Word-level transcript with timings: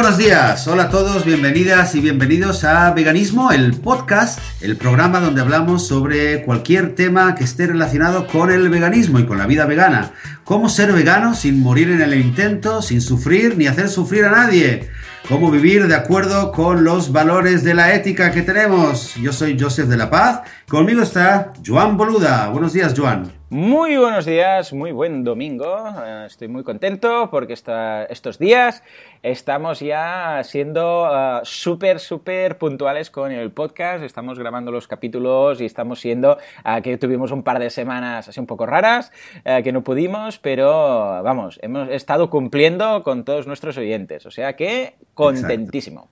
Buenos 0.00 0.16
días, 0.16 0.68
hola 0.68 0.84
a 0.84 0.90
todos, 0.90 1.24
bienvenidas 1.24 1.96
y 1.96 2.00
bienvenidos 2.00 2.62
a 2.62 2.92
Veganismo, 2.92 3.50
el 3.50 3.74
podcast, 3.74 4.38
el 4.60 4.76
programa 4.76 5.18
donde 5.18 5.40
hablamos 5.40 5.88
sobre 5.88 6.44
cualquier 6.44 6.94
tema 6.94 7.34
que 7.34 7.42
esté 7.42 7.66
relacionado 7.66 8.28
con 8.28 8.52
el 8.52 8.68
veganismo 8.68 9.18
y 9.18 9.26
con 9.26 9.38
la 9.38 9.46
vida 9.48 9.66
vegana. 9.66 10.12
Cómo 10.44 10.68
ser 10.68 10.92
vegano 10.92 11.34
sin 11.34 11.58
morir 11.58 11.90
en 11.90 12.00
el 12.00 12.14
intento, 12.14 12.80
sin 12.80 13.00
sufrir 13.00 13.58
ni 13.58 13.66
hacer 13.66 13.88
sufrir 13.88 14.26
a 14.26 14.30
nadie. 14.30 14.88
Cómo 15.28 15.50
vivir 15.50 15.88
de 15.88 15.96
acuerdo 15.96 16.52
con 16.52 16.84
los 16.84 17.10
valores 17.10 17.64
de 17.64 17.74
la 17.74 17.92
ética 17.92 18.30
que 18.30 18.42
tenemos. 18.42 19.16
Yo 19.16 19.32
soy 19.32 19.58
Joseph 19.58 19.88
de 19.88 19.96
la 19.96 20.10
Paz, 20.10 20.42
conmigo 20.68 21.02
está 21.02 21.52
Joan 21.66 21.96
Boluda. 21.96 22.50
Buenos 22.50 22.72
días, 22.72 22.94
Joan. 22.96 23.37
Muy 23.50 23.96
buenos 23.96 24.26
días, 24.26 24.74
muy 24.74 24.92
buen 24.92 25.24
domingo. 25.24 25.82
Eh, 26.04 26.24
estoy 26.26 26.48
muy 26.48 26.62
contento 26.64 27.30
porque 27.30 27.54
estos 27.54 28.38
días 28.38 28.82
estamos 29.22 29.80
ya 29.80 30.42
siendo 30.44 31.04
uh, 31.04 31.40
súper, 31.44 31.98
súper 31.98 32.58
puntuales 32.58 33.10
con 33.10 33.32
el 33.32 33.50
podcast. 33.50 34.04
Estamos 34.04 34.38
grabando 34.38 34.70
los 34.70 34.86
capítulos 34.86 35.62
y 35.62 35.64
estamos 35.64 35.98
siendo 35.98 36.36
uh, 36.66 36.82
que 36.82 36.98
tuvimos 36.98 37.32
un 37.32 37.42
par 37.42 37.58
de 37.58 37.70
semanas 37.70 38.28
así 38.28 38.38
un 38.38 38.46
poco 38.46 38.66
raras, 38.66 39.12
uh, 39.46 39.62
que 39.62 39.72
no 39.72 39.82
pudimos, 39.82 40.38
pero 40.38 41.22
vamos, 41.22 41.58
hemos 41.62 41.88
estado 41.88 42.28
cumpliendo 42.28 43.02
con 43.02 43.24
todos 43.24 43.46
nuestros 43.46 43.78
oyentes. 43.78 44.26
O 44.26 44.30
sea 44.30 44.56
que 44.56 44.96
contentísimo. 45.14 46.10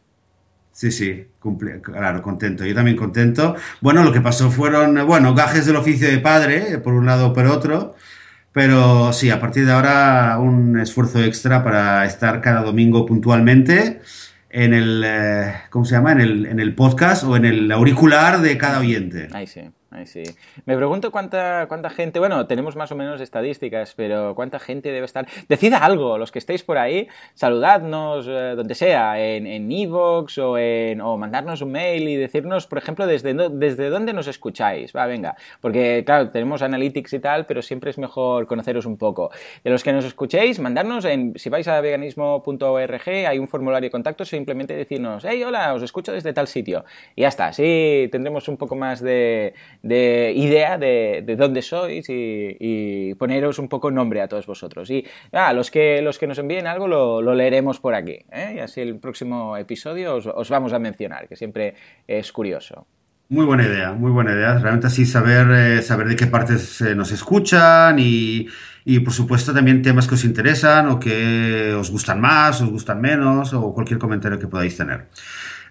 Sí, 0.77 0.91
sí, 0.91 1.29
claro, 1.83 2.21
contento. 2.21 2.67
Yo 2.67 2.75
también 2.75 2.99
contento. 2.99 3.57
Bueno, 3.81 4.05
lo 4.05 4.13
que 4.13 4.21
pasó 4.21 4.51
fueron, 4.51 5.07
bueno, 5.07 5.35
gajes 5.35 5.65
del 5.65 5.77
oficio 5.77 6.07
de 6.07 6.19
padre, 6.19 6.77
por 6.77 6.93
un 6.93 7.07
lado 7.07 7.29
o 7.29 7.33
por 7.33 7.47
otro. 7.47 7.95
Pero 8.53 9.11
sí, 9.15 9.31
a 9.31 9.41
partir 9.41 9.65
de 9.65 9.73
ahora 9.73 10.39
un 10.39 10.79
esfuerzo 10.79 11.25
extra 11.25 11.65
para 11.65 12.05
estar 12.05 12.43
cada 12.43 12.61
domingo 12.61 13.07
puntualmente 13.07 14.03
en 14.51 14.75
el, 14.75 15.03
eh, 15.03 15.55
¿cómo 15.71 15.87
se 15.87 15.95
llama? 15.95 16.13
En 16.13 16.21
el, 16.21 16.45
en 16.45 16.61
el 16.61 16.75
podcast 16.75 17.25
o 17.25 17.37
en 17.37 17.47
el 17.47 17.73
auricular 17.73 18.43
de 18.43 18.59
cada 18.59 18.81
oyente. 18.81 19.29
Ahí 19.33 19.47
sí 19.47 19.63
sí. 20.05 20.23
Me 20.65 20.77
pregunto 20.77 21.11
cuánta, 21.11 21.67
cuánta 21.69 21.91
gente, 21.91 22.19
bueno, 22.19 22.47
tenemos 22.47 22.77
más 22.77 22.93
o 22.93 22.97
menos 22.97 23.21
estadísticas, 23.21 23.95
pero 23.95 24.35
cuánta 24.35 24.59
gente 24.59 24.91
debe 24.91 25.07
estar. 25.07 25.27
Decida 25.49 25.79
algo, 25.79 26.19
los 26.19 26.33
que 26.33 26.39
estéis 26.39 26.63
por 26.63 26.79
ahí, 26.79 27.09
saludadnos 27.35 28.27
eh, 28.29 28.55
donde 28.57 28.75
sea, 28.75 29.19
en 29.21 29.71
Evox 29.71 30.39
o, 30.39 30.59
en, 30.59 31.01
o 31.01 31.17
mandarnos 31.17 31.63
un 31.63 31.73
mail 31.73 32.09
y 32.09 32.17
decirnos, 32.17 32.67
por 32.67 32.79
ejemplo, 32.79 33.07
desde, 33.07 33.35
desde 33.51 33.89
dónde 33.89 34.13
nos 34.13 34.27
escucháis. 34.27 34.95
Va, 34.95 35.07
venga, 35.07 35.37
porque 35.61 36.03
claro, 36.05 36.31
tenemos 36.31 36.63
analytics 36.63 37.15
y 37.15 37.19
tal, 37.21 37.47
pero 37.47 37.63
siempre 37.63 37.91
es 37.91 37.99
mejor 37.99 38.47
conoceros 38.47 38.87
un 38.87 38.97
poco. 38.97 39.31
De 39.65 39.71
los 39.71 39.83
que 39.83 39.93
nos 39.93 40.05
escuchéis, 40.05 40.59
mandarnos 40.61 41.05
en, 41.05 41.39
si 41.39 41.49
vais 41.49 41.67
a 41.69 41.81
veganismo.org, 41.81 43.09
hay 43.09 43.39
un 43.39 43.49
formulario 43.49 43.87
de 43.87 43.91
contacto, 43.91 44.25
simplemente 44.25 44.75
decirnos, 44.75 45.25
hey, 45.27 45.43
hola, 45.43 45.75
os 45.75 45.83
escucho 45.83 46.13
desde 46.13 46.33
tal 46.33 46.49
sitio. 46.49 46.85
Y 47.15 47.23
ya 47.23 47.29
está, 47.29 47.49
así 47.49 48.09
tendremos 48.11 48.49
un 48.49 48.57
poco 48.57 48.77
más 48.77 49.01
de 49.01 49.55
de 49.87 50.33
idea 50.35 50.79
de, 50.79 51.23
de 51.25 51.37
dónde 51.37 51.63
sois 51.63 52.07
y, 52.09 53.15
poneros 53.15 53.59
un 53.59 53.69
poco 53.69 53.91
nombre 53.91 54.21
a 54.21 54.29
todos 54.29 54.47
vosotros. 54.47 54.91
Y 54.91 55.05
ah, 55.33 55.53
los, 55.53 55.71
que, 55.71 56.03
los 56.03 56.19
que 56.19 56.27
nos 56.27 56.39
envíen 56.39 56.67
algo 56.67 56.89
lo, 56.89 57.35
leeremos 57.35 57.81
por 57.81 57.95
aquí. 57.95 58.19
¿eh? 58.31 58.55
Y 58.57 58.59
así 58.59 58.81
el 58.81 58.99
próximo 58.99 59.57
episodio 59.57 60.17
os, 60.17 60.51
vamos 60.51 60.73
a 60.73 60.79
mencionar, 60.79 61.29
que 61.29 61.37
siempre 61.37 61.75
es 62.07 62.33
curioso. 62.33 62.87
Muy 63.29 63.45
buena 63.45 63.65
idea, 63.65 63.93
muy 63.93 64.13
buena 64.13 64.33
idea. 64.33 64.59
Realmente 64.59 64.87
así 64.87 65.05
saber, 65.05 65.51
eh, 65.51 65.83
saber 65.83 66.07
de 66.09 66.17
qué 66.17 66.27
partes 66.29 66.81
eh, 66.81 66.95
nos 66.95 67.11
escuchan 67.11 67.99
y, 67.99 68.47
y, 68.85 69.01
por 69.01 69.13
supuesto 69.13 69.53
también 69.53 69.83
temas 69.83 70.07
que 70.07 70.15
os 70.15 70.25
interesan 70.25 70.89
o 70.89 71.01
que 71.01 71.75
os 71.75 71.91
gustan 71.91 72.21
más, 72.21 72.61
os 72.61 72.71
gustan 72.71 73.01
menos 73.01 73.53
o 73.53 73.75
cualquier 73.75 73.99
comentario 73.99 74.39
que 74.39 74.47
podáis 74.47 74.77
tener. 74.77 75.09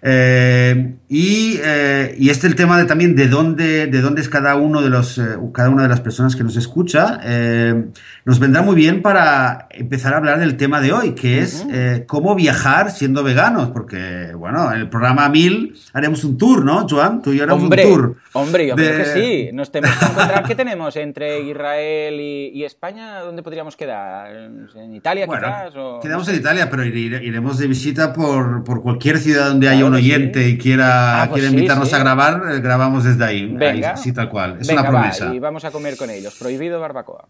Eh, 0.08 0.96
y, 1.08 1.60
eh, 1.64 2.16
y, 2.18 2.30
este 2.30 2.48
el 2.48 2.56
tema 2.56 2.80
de 2.80 2.86
también 2.86 3.16
de 3.16 3.28
dónde, 3.28 3.88
de 3.88 4.02
dónde 4.02 4.22
es 4.22 4.30
cada 4.30 4.56
uno 4.56 4.82
de 4.82 4.90
los, 4.90 5.20
eh, 5.20 5.38
cada 5.54 5.70
una 5.70 5.84
de 5.84 5.90
las 5.90 6.02
personas 6.02 6.36
que 6.36 6.44
nos 6.44 6.58
escucha, 6.58 7.20
eh, 7.24 7.86
nos 8.24 8.40
vendrá 8.40 8.64
muy 8.64 8.76
bien 8.76 9.04
para 9.04 9.68
empezar 9.72 10.14
a 10.14 10.18
hablar 10.18 10.40
del 10.40 10.58
tema 10.58 10.82
de 10.82 10.92
hoy, 10.92 11.14
que 11.14 11.40
es 11.40 11.66
cómo 12.08 12.34
viajar 12.36 12.92
siendo 12.92 13.24
veganos, 13.24 13.70
porque 13.70 14.34
bueno, 14.36 14.72
en 14.72 14.82
el 14.82 14.90
programa 14.90 15.30
1000 15.30 15.76
haremos 15.94 16.24
un 16.24 16.38
tour, 16.38 16.66
¿no, 16.66 16.88
Joan? 16.90 17.22
Tú 17.22 17.32
y 17.32 17.38
yo 17.38 17.44
haremos 17.44 17.64
un 17.64 17.70
tour. 17.70 18.16
Hombre, 18.34 18.68
yo 18.68 18.76
creo 18.76 18.98
que 18.98 19.06
sí. 19.06 19.50
Nos 19.54 19.72
tenemos 19.72 19.98
que 19.98 20.06
encontrar 20.06 20.44
qué 20.44 20.56
tenemos 20.56 20.96
entre 20.96 21.42
Israel 21.42 22.20
y, 22.20 22.64
España, 22.64 23.20
¿dónde 23.20 23.44
podríamos 23.44 23.76
quedar? 23.76 24.36
¿En 24.76 24.96
Italia 24.96 25.28
quizás? 25.28 25.72
Quedamos 26.02 26.28
enItalia, 26.30 26.70
pero 26.70 26.84
iremos 26.84 27.60
de 27.60 27.68
visita 27.68 28.12
por, 28.12 28.64
por 28.64 28.82
cualquier 28.82 29.20
ciudad 29.20 29.50
donde 29.50 29.70
haya 29.70 29.86
oyente 29.96 30.48
y 30.48 30.58
quiera, 30.58 31.24
ah, 31.24 31.30
pues 31.30 31.44
invitarnos 31.50 31.94
a 31.94 32.00
grabar, 32.00 32.44
eh, 32.52 32.60
grabamos 32.60 33.04
desde 33.04 33.26
ahí. 33.26 33.48
Venga. 33.48 33.92
Así 33.92 34.14
tal 34.14 34.30
cual. 34.30 34.58
Es 34.60 34.70
una 34.70 34.88
promesa. 34.88 35.34
y 35.34 35.40
vamos 35.40 35.66
a 35.66 35.72
comer 35.72 35.98
con 35.98 36.10
ellos. 36.10 36.36
Prohibido 36.36 36.80
barbacoa. 36.80 37.26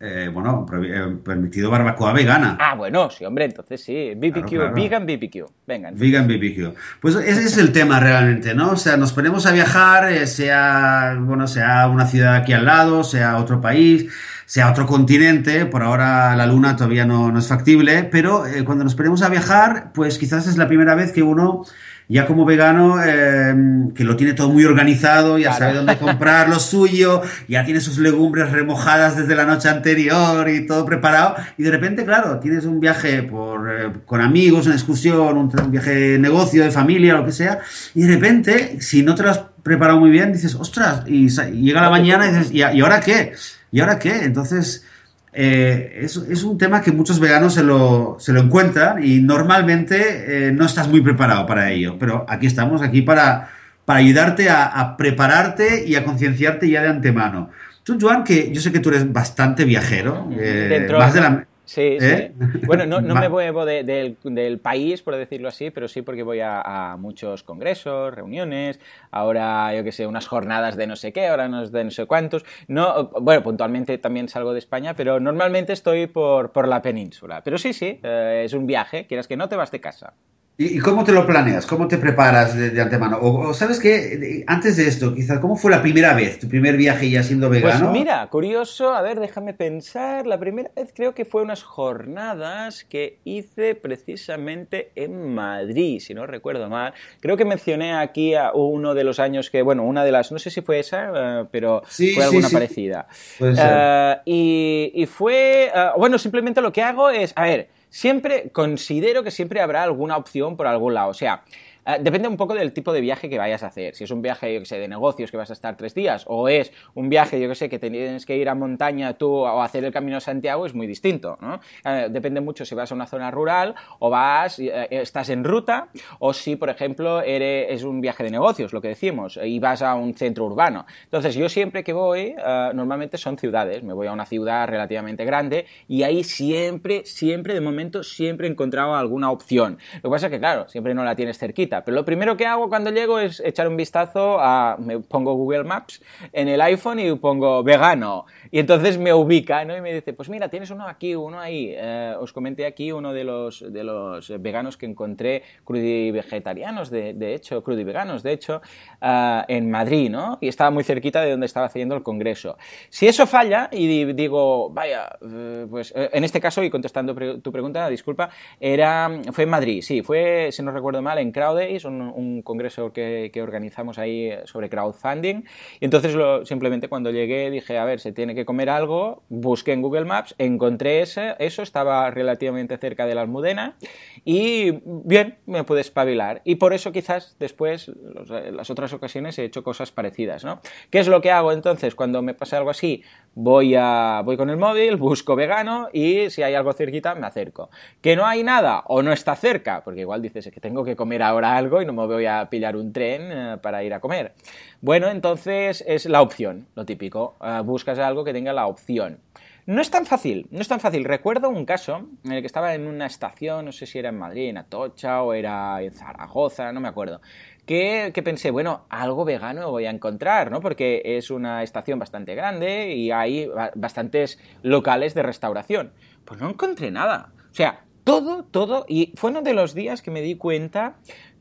Eh, 0.00 0.30
bueno, 0.32 0.64
eh, 0.84 1.16
permitido 1.24 1.70
barbacoa 1.70 2.12
vegana. 2.12 2.56
Ah, 2.60 2.76
bueno, 2.76 3.10
sí, 3.10 3.24
hombre, 3.24 3.46
entonces 3.46 3.82
sí. 3.82 4.12
BBQ, 4.14 4.72
vegan 4.72 5.04
BBQ. 5.04 5.50
Venga. 5.66 5.90
Vegan 5.92 6.28
BBQ. 6.28 6.74
Pues 7.00 7.16
ese 7.16 7.42
es 7.42 7.58
el 7.58 7.72
tema 7.72 7.98
realmente, 7.98 8.54
¿no? 8.54 8.70
O 8.70 8.76
sea, 8.76 8.96
nos 8.96 9.12
ponemos 9.12 9.44
a 9.46 9.52
viajar, 9.52 10.26
sea, 10.28 11.16
bueno, 11.18 11.48
sea 11.48 11.88
una 11.88 12.06
ciudad 12.06 12.36
aquí 12.36 12.52
al 12.52 12.64
lado, 12.64 13.02
sea 13.02 13.38
otro 13.38 13.60
país, 13.60 14.08
sea 14.48 14.70
otro 14.70 14.86
continente. 14.86 15.66
Por 15.66 15.82
ahora 15.82 16.34
la 16.34 16.46
luna 16.46 16.74
todavía 16.74 17.04
no, 17.04 17.30
no 17.30 17.38
es 17.38 17.46
factible, 17.46 18.04
pero 18.04 18.44
cuando 18.64 18.82
nos 18.82 18.94
ponemos 18.94 19.20
a 19.20 19.28
viajar, 19.28 19.92
pues 19.92 20.16
quizás 20.16 20.46
es 20.46 20.56
la 20.56 20.66
primera 20.66 20.94
vez 20.94 21.12
que 21.12 21.22
uno 21.22 21.64
ya 22.08 22.26
como 22.26 22.46
vegano, 22.46 23.02
em, 23.02 23.90
que 23.90 24.02
lo 24.02 24.16
tiene 24.16 24.32
todo 24.32 24.48
muy 24.48 24.64
organizado, 24.64 25.38
ya 25.38 25.52
sabe 25.52 25.74
dónde 25.74 25.96
comprar 25.98 26.48
lo 26.48 26.58
suyo, 26.58 27.20
ya 27.48 27.64
tiene 27.66 27.80
sus 27.80 27.98
legumbres 27.98 28.50
remojadas 28.50 29.16
desde 29.16 29.34
la 29.34 29.44
noche 29.44 29.68
anterior 29.68 30.48
y 30.48 30.66
todo 30.66 30.86
preparado, 30.86 31.36
y 31.58 31.64
de 31.64 31.70
repente, 31.70 32.06
claro, 32.06 32.38
tienes 32.38 32.64
un 32.64 32.80
viaje 32.80 33.22
por, 33.22 33.70
eh, 33.70 33.92
con 34.06 34.22
amigos, 34.22 34.64
una 34.64 34.74
excursión, 34.74 35.36
un, 35.36 35.70
viaje 35.70 35.90
de 35.90 36.18
negocio, 36.18 36.64
de 36.64 36.70
familia, 36.70 37.14
lo 37.14 37.26
que 37.26 37.32
sea, 37.32 37.58
y 37.94 38.02
de 38.02 38.14
repente, 38.14 38.80
si 38.80 39.02
no 39.02 39.14
te 39.14 39.24
lo 39.24 39.30
has 39.30 39.42
preparado 39.62 40.00
muy 40.00 40.08
bien, 40.08 40.32
dices, 40.32 40.54
ostras, 40.54 41.02
y, 41.06 41.28
llega 41.28 41.82
la 41.82 41.90
mañana 41.90 42.26
y 42.26 42.32
dices, 42.32 42.50
¿y, 42.52 42.58
¿y 42.58 42.80
ahora 42.80 43.00
qué? 43.00 43.34
¿Y 43.70 43.80
ahora 43.80 43.98
qué? 43.98 44.24
Entonces 44.24 44.84
eh, 45.32 46.00
es, 46.02 46.16
es, 46.16 46.42
un 46.42 46.58
tema 46.58 46.80
que 46.80 46.90
muchos 46.90 47.20
veganos 47.20 47.54
se 47.54 47.62
lo, 47.62 48.16
se 48.18 48.32
lo 48.32 48.40
encuentran 48.40 49.04
y 49.04 49.20
normalmente 49.20 50.48
eh, 50.48 50.52
no 50.52 50.64
estás 50.64 50.88
muy 50.88 51.00
preparado 51.00 51.46
para 51.46 51.70
ello. 51.70 51.96
Pero 51.98 52.24
aquí 52.28 52.46
estamos, 52.46 52.82
aquí 52.82 53.02
para, 53.02 53.50
para 53.84 54.00
ayudarte 54.00 54.48
a, 54.50 54.96
prepararte 54.96 55.86
y 55.86 55.96
a 55.96 56.04
concienciarte 56.04 56.68
ya 56.68 56.82
de 56.82 56.88
antemano. 56.88 57.50
Tú, 57.82 57.98
Joan, 58.00 58.24
que 58.24 58.52
yo 58.52 58.60
sé 58.60 58.72
que 58.72 58.80
tú 58.80 58.88
eres 58.90 59.10
bastante 59.12 59.64
viajero, 59.64 60.28
eh, 60.32 60.88
más 60.98 61.14
de 61.14 61.20
la, 61.20 61.46
Sí, 61.68 61.98
¿Eh? 62.00 62.32
sí. 62.34 62.60
Bueno, 62.66 62.86
no, 62.86 63.02
no 63.02 63.14
me 63.20 63.28
muevo 63.28 63.66
del, 63.66 64.58
país, 64.62 65.02
por 65.02 65.16
decirlo 65.16 65.48
así, 65.48 65.70
pero 65.70 65.86
sí 65.86 66.00
porque 66.00 66.22
voy 66.22 66.40
a, 66.40 66.96
muchos 66.98 67.42
congresos, 67.42 68.14
reuniones, 68.14 68.80
ahora, 69.10 69.74
yo 69.74 69.84
qué 69.84 69.92
sé, 69.92 70.06
unas 70.06 70.26
jornadas 70.26 70.76
de 70.76 70.86
no 70.86 70.96
sé 70.96 71.12
qué, 71.12 71.26
ahora 71.26 71.46
no 71.46 71.68
de 71.68 71.84
no 71.84 71.90
sé 71.90 72.06
cuántos. 72.06 72.46
No, 72.68 73.10
bueno, 73.20 73.42
puntualmente 73.42 73.98
también 73.98 74.30
salgo 74.30 74.54
de 74.54 74.60
España, 74.60 74.94
pero 74.96 75.20
normalmente 75.20 75.74
estoy 75.74 76.06
por, 76.06 76.52
por 76.52 76.66
la 76.66 76.80
península. 76.80 77.42
Pero 77.44 77.58
sí, 77.58 77.74
sí, 77.74 78.00
eh, 78.02 78.44
es 78.46 78.54
un 78.54 78.66
viaje, 78.66 79.06
quieras 79.06 79.28
que 79.28 79.36
no 79.36 79.50
te 79.50 79.56
vas 79.56 79.70
de 79.70 79.80
casa. 79.82 80.14
¿Y 80.60 80.80
cómo 80.80 81.04
te 81.04 81.12
lo 81.12 81.24
planeas? 81.24 81.66
¿Cómo 81.66 81.86
te 81.86 81.98
preparas 81.98 82.56
de, 82.56 82.82
antemano? 82.82 83.20
O, 83.20 83.54
sabes 83.54 83.78
qué, 83.78 84.42
antes 84.48 84.76
de 84.76 84.88
esto, 84.88 85.14
quizás, 85.14 85.38
¿cómo 85.38 85.54
fue 85.54 85.70
la 85.70 85.80
primera 85.80 86.14
vez, 86.14 86.40
tu 86.40 86.48
primer 86.48 86.76
viaje 86.76 87.08
ya 87.08 87.22
siendo 87.22 87.46
pues 87.46 87.62
vegano? 87.62 87.90
Pues 87.90 88.00
mira, 88.00 88.26
curioso, 88.26 88.92
a 88.92 89.00
ver, 89.00 89.20
déjame 89.20 89.54
pensar. 89.54 90.26
La 90.26 90.36
primera 90.36 90.68
vez 90.74 90.92
creo 90.92 91.14
que 91.14 91.24
fue 91.24 91.42
unas 91.42 91.62
jornadas 91.62 92.82
que 92.82 93.18
hice 93.22 93.76
precisamente 93.76 94.90
en 94.96 95.32
Madrid, 95.32 96.00
si 96.00 96.12
no 96.12 96.26
recuerdo 96.26 96.68
mal. 96.68 96.92
Creo 97.20 97.36
que 97.36 97.44
mencioné 97.44 97.94
aquí 97.94 98.34
a 98.34 98.50
uno 98.52 98.94
de 98.94 99.04
los 99.04 99.20
años 99.20 99.50
que, 99.50 99.62
bueno, 99.62 99.84
una 99.84 100.02
de 100.02 100.10
las, 100.10 100.32
no 100.32 100.40
sé 100.40 100.50
si 100.50 100.60
fue 100.60 100.80
esa, 100.80 101.12
eh, 101.14 101.44
pero 101.52 101.82
fue 101.86 102.24
alguna 102.24 102.48
parecida. 102.48 103.06
Uh, 103.38 104.18
y, 104.24 104.90
y, 104.92 105.06
fue, 105.06 105.70
uh, 105.72 105.96
bueno, 105.96 106.18
simplemente 106.18 106.60
lo 106.60 106.72
que 106.72 106.82
hago 106.82 107.10
es, 107.10 107.32
a 107.36 107.44
ver, 107.44 107.68
siempre 107.90 108.50
considero 108.50 109.22
que 109.22 109.30
siempre 109.30 109.60
habrá 109.60 109.82
alguna 109.82 110.16
opción 110.16 110.56
por 110.56 110.66
algún 110.66 110.94
lado. 110.94 111.10
O 111.10 111.14
sea, 111.14 111.42
eh, 111.88 111.98
depende 112.02 112.28
un 112.28 112.36
poco 112.36 112.54
del 112.54 112.72
tipo 112.74 112.92
de 112.92 113.00
viaje 113.00 113.30
que 113.30 113.38
vayas 113.38 113.62
a 113.62 113.68
hacer. 113.68 113.94
Si 113.94 114.04
es 114.04 114.10
un 114.10 114.20
viaje, 114.20 114.52
yo 114.52 114.60
que 114.60 114.66
sé, 114.66 114.78
de 114.78 114.88
negocios 114.88 115.30
que 115.30 115.38
vas 115.38 115.48
a 115.48 115.54
estar 115.54 115.74
tres 115.76 115.94
días, 115.94 116.24
o 116.26 116.48
es 116.48 116.70
un 116.94 117.08
viaje, 117.08 117.40
yo 117.40 117.48
que 117.48 117.54
sé, 117.54 117.70
que 117.70 117.78
tienes 117.78 118.26
que 118.26 118.36
ir 118.36 118.48
a 118.50 118.54
montaña 118.54 119.14
tú 119.14 119.36
o 119.36 119.62
hacer 119.62 119.84
el 119.84 119.92
Camino 119.92 120.16
de 120.16 120.20
Santiago, 120.20 120.66
es 120.66 120.74
muy 120.74 120.86
distinto, 120.86 121.38
¿no? 121.40 121.60
Eh, 121.84 122.08
depende 122.10 122.42
mucho 122.42 122.66
si 122.66 122.74
vas 122.74 122.92
a 122.92 122.94
una 122.94 123.06
zona 123.06 123.30
rural 123.30 123.74
o 124.00 124.10
vas, 124.10 124.58
eh, 124.58 124.88
estás 124.90 125.30
en 125.30 125.44
ruta, 125.44 125.88
o 126.18 126.34
si, 126.34 126.56
por 126.56 126.68
ejemplo, 126.68 127.22
es 127.22 127.82
un 127.84 128.00
viaje 128.00 128.22
de 128.22 128.30
negocios, 128.30 128.72
lo 128.72 128.82
que 128.82 128.88
decimos, 128.88 129.38
y 129.42 129.58
vas 129.58 129.80
a 129.80 129.94
un 129.94 130.14
centro 130.14 130.44
urbano. 130.44 130.84
Entonces, 131.04 131.34
yo 131.34 131.48
siempre 131.48 131.82
que 131.82 131.94
voy, 131.94 132.34
normalmente 132.74 133.16
son 133.16 133.38
ciudades. 133.38 133.82
Me 133.82 133.92
voy 133.92 134.06
a 134.06 134.12
una 134.12 134.26
ciudad 134.26 134.68
relativamente 134.68 135.24
grande 135.24 135.66
y 135.86 136.02
ahí 136.02 136.24
siempre, 136.24 137.04
siempre, 137.04 137.54
de 137.54 137.60
momento, 137.60 138.02
siempre 138.02 138.46
he 138.46 138.50
encontrado 138.50 138.94
alguna 138.94 139.30
opción. 139.30 139.78
Lo 140.02 140.02
que 140.02 140.10
pasa 140.10 140.26
es 140.26 140.32
que, 140.32 140.38
claro, 140.38 140.68
siempre 140.68 140.94
no 140.94 141.04
la 141.04 141.14
tienes 141.14 141.38
cerquita. 141.38 141.77
Pero 141.84 141.94
lo 141.94 142.04
primero 142.04 142.36
que 142.36 142.46
hago 142.46 142.68
cuando 142.68 142.90
llego 142.90 143.18
es 143.18 143.40
echar 143.40 143.68
un 143.68 143.76
vistazo 143.76 144.38
a. 144.40 144.76
Me 144.78 144.98
pongo 145.00 145.34
Google 145.34 145.64
Maps 145.64 146.02
en 146.32 146.48
el 146.48 146.60
iPhone 146.60 147.00
y 147.00 147.14
pongo 147.16 147.62
vegano. 147.62 148.26
Y 148.50 148.58
entonces 148.58 148.98
me 148.98 149.12
ubica, 149.12 149.64
¿no? 149.64 149.76
Y 149.76 149.80
me 149.80 149.92
dice, 149.92 150.12
pues 150.12 150.28
mira, 150.28 150.48
tienes 150.48 150.70
uno 150.70 150.86
aquí, 150.86 151.14
uno 151.14 151.40
ahí. 151.40 151.74
Eh, 151.76 152.14
os 152.18 152.32
comenté 152.32 152.66
aquí 152.66 152.92
uno 152.92 153.12
de 153.12 153.24
los, 153.24 153.64
de 153.72 153.84
los 153.84 154.32
veganos 154.40 154.76
que 154.76 154.86
encontré, 154.86 155.42
crudivegetarianos, 155.64 156.90
de, 156.90 157.14
de 157.14 157.34
hecho, 157.34 157.62
crudiveganos, 157.62 158.22
de 158.22 158.32
hecho, 158.32 158.60
uh, 159.02 159.42
en 159.48 159.70
Madrid, 159.70 160.10
¿no? 160.10 160.38
Y 160.40 160.48
estaba 160.48 160.70
muy 160.70 160.84
cerquita 160.84 161.20
de 161.22 161.30
donde 161.30 161.46
estaba 161.46 161.66
haciendo 161.66 161.94
el 161.94 162.02
congreso. 162.02 162.56
Si 162.88 163.06
eso 163.06 163.26
falla 163.26 163.68
y 163.72 164.04
digo, 164.12 164.70
vaya, 164.70 165.10
eh, 165.22 165.66
pues 165.68 165.92
en 165.94 166.24
este 166.24 166.40
caso, 166.40 166.62
y 166.62 166.70
contestando 166.70 167.14
tu 167.40 167.52
pregunta, 167.52 167.88
disculpa, 167.88 168.30
era, 168.60 169.10
fue 169.32 169.44
en 169.44 169.50
Madrid, 169.50 169.82
sí, 169.82 170.02
fue, 170.02 170.50
si 170.52 170.62
no 170.62 170.70
recuerdo 170.70 171.02
mal, 171.02 171.18
en 171.18 171.32
CrowdAce, 171.68 171.86
un, 171.86 172.00
un 172.00 172.42
congreso 172.42 172.92
que, 172.92 173.30
que, 173.32 173.42
organizamos 173.42 173.98
ahí 173.98 174.30
sobre 174.44 174.68
crowdfunding. 174.68 175.44
Y 175.80 175.84
entonces 175.84 176.14
lo, 176.14 176.44
simplemente 176.44 176.88
cuando 176.88 177.10
llegué 177.10 177.50
dije, 177.50 177.78
a 177.78 177.84
ver, 177.84 178.00
se 178.00 178.12
tiene 178.12 178.34
que 178.34 178.44
comer 178.44 178.70
algo, 178.70 179.22
busqué 179.28 179.72
en 179.72 179.82
Google 179.82 180.04
Maps, 180.04 180.34
encontré 180.38 181.02
ese, 181.02 181.34
eso, 181.38 181.62
estaba 181.62 182.10
relativamente 182.10 182.76
cerca 182.78 183.06
de 183.06 183.14
la 183.14 183.22
Almudena 183.22 183.76
y 184.24 184.80
bien, 184.84 185.38
me 185.46 185.64
pude 185.64 185.80
espabilar. 185.80 186.40
Y 186.44 186.56
por 186.56 186.72
eso 186.72 186.92
quizás 186.92 187.36
después, 187.38 187.88
los, 187.88 188.28
las 188.30 188.70
otras 188.70 188.92
ocasiones, 188.92 189.38
he 189.38 189.44
hecho 189.44 189.62
cosas 189.62 189.92
parecidas, 189.92 190.44
¿no? 190.44 190.60
¿Qué 190.90 190.98
es 190.98 191.08
lo 191.08 191.20
que 191.20 191.30
hago 191.30 191.52
entonces 191.52 191.94
cuando 191.94 192.22
me 192.22 192.34
pasa 192.34 192.58
algo 192.58 192.70
así? 192.70 193.02
Voy, 193.34 193.74
a, 193.76 194.22
voy 194.24 194.36
con 194.36 194.50
el 194.50 194.56
móvil, 194.56 194.96
busco 194.96 195.36
vegano 195.36 195.88
y 195.92 196.30
si 196.30 196.42
hay 196.42 196.54
algo 196.54 196.72
cerquita 196.72 197.14
me 197.14 197.26
acerco. 197.26 197.70
¿Que 198.00 198.16
no 198.16 198.26
hay 198.26 198.42
nada 198.42 198.82
o 198.86 199.02
no 199.02 199.12
está 199.12 199.36
cerca? 199.36 199.82
Porque 199.84 200.00
igual 200.00 200.22
dices 200.22 200.50
que 200.52 200.60
tengo 200.60 200.84
que 200.84 200.96
comer 200.96 201.22
ahora 201.22 201.47
algo 201.56 201.80
y 201.80 201.86
no 201.86 201.92
me 201.92 202.06
voy 202.06 202.26
a 202.26 202.48
pillar 202.50 202.76
un 202.76 202.92
tren 202.92 203.30
eh, 203.30 203.56
para 203.62 203.82
ir 203.84 203.94
a 203.94 204.00
comer. 204.00 204.34
Bueno, 204.80 205.08
entonces 205.08 205.84
es 205.86 206.06
la 206.06 206.22
opción, 206.22 206.66
lo 206.74 206.84
típico. 206.84 207.36
Uh, 207.40 207.62
buscas 207.62 207.98
algo 207.98 208.24
que 208.24 208.32
tenga 208.32 208.52
la 208.52 208.66
opción. 208.66 209.20
No 209.66 209.82
es 209.82 209.90
tan 209.90 210.06
fácil, 210.06 210.46
no 210.50 210.62
es 210.62 210.68
tan 210.68 210.80
fácil. 210.80 211.04
Recuerdo 211.04 211.50
un 211.50 211.66
caso 211.66 212.06
en 212.24 212.32
el 212.32 212.40
que 212.40 212.46
estaba 212.46 212.74
en 212.74 212.86
una 212.86 213.04
estación, 213.04 213.66
no 213.66 213.72
sé 213.72 213.84
si 213.84 213.98
era 213.98 214.08
en 214.08 214.16
Madrid, 214.16 214.48
en 214.48 214.56
Atocha 214.56 215.22
o 215.22 215.34
era 215.34 215.82
en 215.82 215.92
Zaragoza, 215.92 216.72
no 216.72 216.80
me 216.80 216.88
acuerdo, 216.88 217.20
que, 217.66 218.12
que, 218.14 218.22
pensé, 218.22 218.50
bueno, 218.50 218.86
algo 218.88 219.26
vegano 219.26 219.70
voy 219.70 219.84
a 219.84 219.90
encontrar, 219.90 220.50
¿no? 220.50 220.60
Porque 220.60 221.02
es 221.04 221.30
una 221.30 221.62
estación 221.62 221.98
bastante 221.98 222.34
grande 222.34 222.94
y 222.94 223.10
hay 223.10 223.50
bastantes 223.74 224.38
locales 224.62 225.12
de 225.12 225.22
restauración. 225.22 225.92
Pues 226.24 226.40
no 226.40 226.48
encontré 226.48 226.90
nada. 226.90 227.32
O 227.50 227.54
sea, 227.54 227.84
todo, 228.04 228.44
todo, 228.44 228.86
y 228.88 229.12
fue 229.16 229.28
uno 229.28 229.42
de 229.42 229.52
los 229.52 229.74
días 229.74 230.00
que 230.00 230.10
me 230.10 230.22
di 230.22 230.36
cuenta 230.36 230.96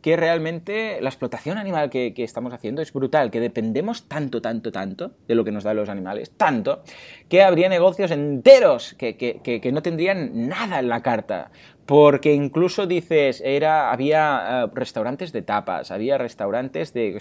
que 0.08 0.16
realmente 0.16 1.00
la 1.02 1.10
explotación 1.10 1.58
animal 1.58 1.90
que, 1.90 2.14
estamos 2.20 2.54
haciendo 2.54 2.82
es 2.82 2.94
brutal, 2.94 3.30
que 3.30 3.42
dependemos 3.42 4.08
tanto, 4.08 4.42
tanto, 4.42 4.72
tanto 4.72 5.12
de 5.28 5.36
lo 5.36 5.44
que 5.44 5.52
nos 5.52 5.66
dan 5.66 5.76
los 5.76 5.90
animales, 5.90 6.32
tanto, 6.38 6.82
que 7.28 7.44
habría 7.44 7.68
negocios 7.68 8.12
enteros 8.12 8.94
que, 8.94 9.18
que, 9.18 9.42
que 9.42 9.72
no 9.74 9.82
tendrían 9.82 10.48
nada 10.48 10.80
en 10.80 10.88
la 10.88 11.02
carta. 11.02 11.52
Porque 11.86 12.34
incluso 12.34 12.88
dices, 12.88 13.42
era, 13.44 13.92
había 13.92 14.70
uh, 14.72 14.74
restaurantes 14.74 15.34
de 15.34 15.42
tapas, 15.42 15.92
había 15.92 16.18
restaurantes 16.18 16.94
de, 16.94 17.14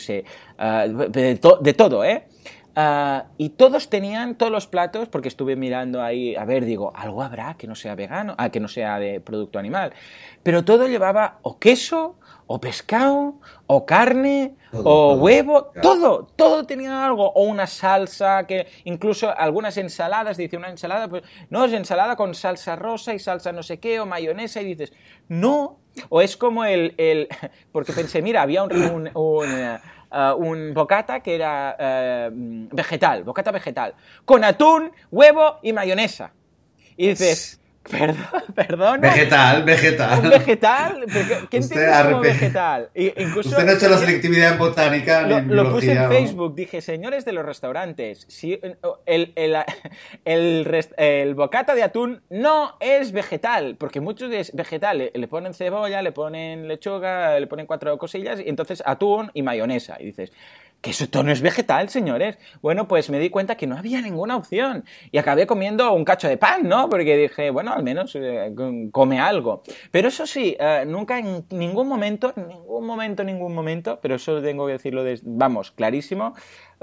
uh, 0.56 1.10
de, 1.10 1.36
to, 1.38 1.58
de, 1.60 1.72
todo, 1.72 2.04
¿eh? 2.04 2.28
Uh, 2.76 3.24
y 3.38 3.48
todos 3.50 3.88
tenían 3.88 4.34
todos 4.34 4.52
los 4.52 4.66
platos, 4.66 5.08
porque 5.08 5.28
estuve 5.28 5.56
mirando 5.56 6.02
ahí, 6.02 6.36
a 6.36 6.44
ver, 6.44 6.66
digo, 6.66 6.92
algo 6.94 7.22
habrá 7.22 7.54
que 7.54 7.66
no 7.66 7.74
sea 7.74 7.94
vegano, 7.94 8.34
ah, 8.36 8.50
que 8.50 8.60
no 8.60 8.68
sea 8.68 8.98
de 8.98 9.18
producto 9.18 9.58
animal. 9.58 9.94
Pero 10.42 10.62
todo 10.62 10.86
llevaba 10.86 11.38
o 11.40 11.58
queso, 11.58 12.16
o 12.46 12.60
pescado, 12.60 13.40
o 13.66 13.86
carne, 13.86 14.56
todo, 14.70 14.80
o 14.80 14.84
todo, 14.84 15.22
huevo, 15.22 15.72
claro. 15.72 15.88
todo, 15.88 16.26
todo 16.36 16.64
tenía 16.66 17.06
algo, 17.06 17.32
o 17.32 17.44
una 17.44 17.66
salsa, 17.66 18.46
que 18.46 18.66
incluso 18.84 19.34
algunas 19.34 19.78
ensaladas, 19.78 20.36
dice 20.36 20.58
una 20.58 20.68
ensalada, 20.68 21.08
pues 21.08 21.22
no, 21.48 21.64
es 21.64 21.72
ensalada 21.72 22.14
con 22.14 22.34
salsa 22.34 22.76
rosa 22.76 23.14
y 23.14 23.18
salsa 23.18 23.52
no 23.52 23.62
sé 23.62 23.80
qué, 23.80 24.00
o 24.00 24.06
mayonesa, 24.06 24.60
y 24.60 24.66
dices, 24.66 24.92
no, 25.28 25.78
o 26.10 26.20
es 26.20 26.36
como 26.36 26.62
el, 26.66 26.94
el 26.98 27.28
porque 27.72 27.94
pensé, 27.94 28.20
mira, 28.20 28.42
había 28.42 28.62
un, 28.64 28.72
un, 28.74 29.10
un 29.14 29.76
Uh, 30.16 30.34
un 30.34 30.72
bocata 30.72 31.20
que 31.20 31.34
era 31.34 31.76
uh, 31.78 32.30
vegetal, 32.72 33.22
bocata 33.22 33.52
vegetal, 33.52 33.92
con 34.24 34.44
atún, 34.44 34.90
huevo 35.10 35.58
y 35.62 35.74
mayonesa. 35.74 36.32
Y 36.96 37.08
dices, 37.08 37.60
Perdón, 37.90 38.42
perdón. 38.54 39.00
Vegetal, 39.00 39.62
vegetal. 39.64 40.20
¿Un 40.24 40.30
vegetal? 40.30 41.04
¿Quién 41.50 41.68
tiene 41.68 41.86
como 42.02 42.20
vegetal? 42.20 42.90
Incluso, 42.94 43.50
Usted 43.50 43.64
no 43.64 43.70
ha 43.70 43.74
hecho 43.74 43.88
la 43.88 43.98
selectividad 43.98 44.52
en 44.52 44.58
botánica. 44.58 45.22
Lo, 45.22 45.40
lo 45.40 45.72
puse 45.72 45.92
en 45.92 46.08
Facebook. 46.08 46.54
Dije, 46.54 46.80
señores 46.80 47.24
de 47.24 47.32
los 47.32 47.44
restaurantes, 47.44 48.26
si 48.28 48.58
el, 48.62 48.78
el, 49.06 49.56
el, 50.24 50.84
el, 50.96 51.34
bocata 51.34 51.74
de 51.74 51.82
atún 51.82 52.22
no 52.30 52.76
es 52.80 53.12
vegetal, 53.12 53.76
porque 53.78 54.00
muchos 54.00 54.32
es 54.32 54.54
vegetal. 54.54 54.98
Le, 54.98 55.12
le, 55.14 55.28
ponen 55.28 55.54
cebolla, 55.54 56.02
le 56.02 56.12
ponen 56.12 56.68
lechuga, 56.68 57.38
le 57.38 57.46
ponen 57.46 57.66
cuatro 57.66 57.96
cosillas, 57.98 58.40
y 58.40 58.48
entonces 58.48 58.82
atún 58.84 59.30
y 59.34 59.42
mayonesa. 59.42 59.96
Y 60.00 60.06
dices, 60.06 60.32
que 60.80 60.90
eso 60.90 61.06
no 61.22 61.32
es 61.32 61.40
vegetal, 61.40 61.88
señores. 61.88 62.38
Bueno, 62.62 62.86
pues 62.86 63.10
me 63.10 63.18
di 63.18 63.30
cuenta 63.30 63.56
que 63.56 63.66
no 63.66 63.76
había 63.76 64.00
ninguna 64.00 64.36
opción. 64.36 64.84
Y 65.10 65.18
acabé 65.18 65.46
comiendo 65.46 65.92
un 65.92 66.04
cacho 66.04 66.28
de 66.28 66.36
pan, 66.36 66.68
¿no? 66.68 66.88
Porque 66.88 67.16
dije, 67.16 67.50
bueno, 67.50 67.72
al 67.72 67.82
menos 67.82 68.14
eh, 68.14 68.54
come 68.92 69.18
algo. 69.18 69.62
Pero 69.90 70.08
eso 70.08 70.26
sí, 70.26 70.56
eh, 70.58 70.84
nunca 70.86 71.18
en 71.18 71.44
ningún 71.50 71.88
momento, 71.88 72.32
ningún 72.36 72.86
momento, 72.86 73.24
ningún 73.24 73.54
momento, 73.54 73.98
pero 74.00 74.14
eso 74.14 74.40
tengo 74.40 74.66
que 74.66 74.72
decirlo, 74.72 75.02
de, 75.02 75.18
vamos, 75.24 75.72
clarísimo, 75.72 76.34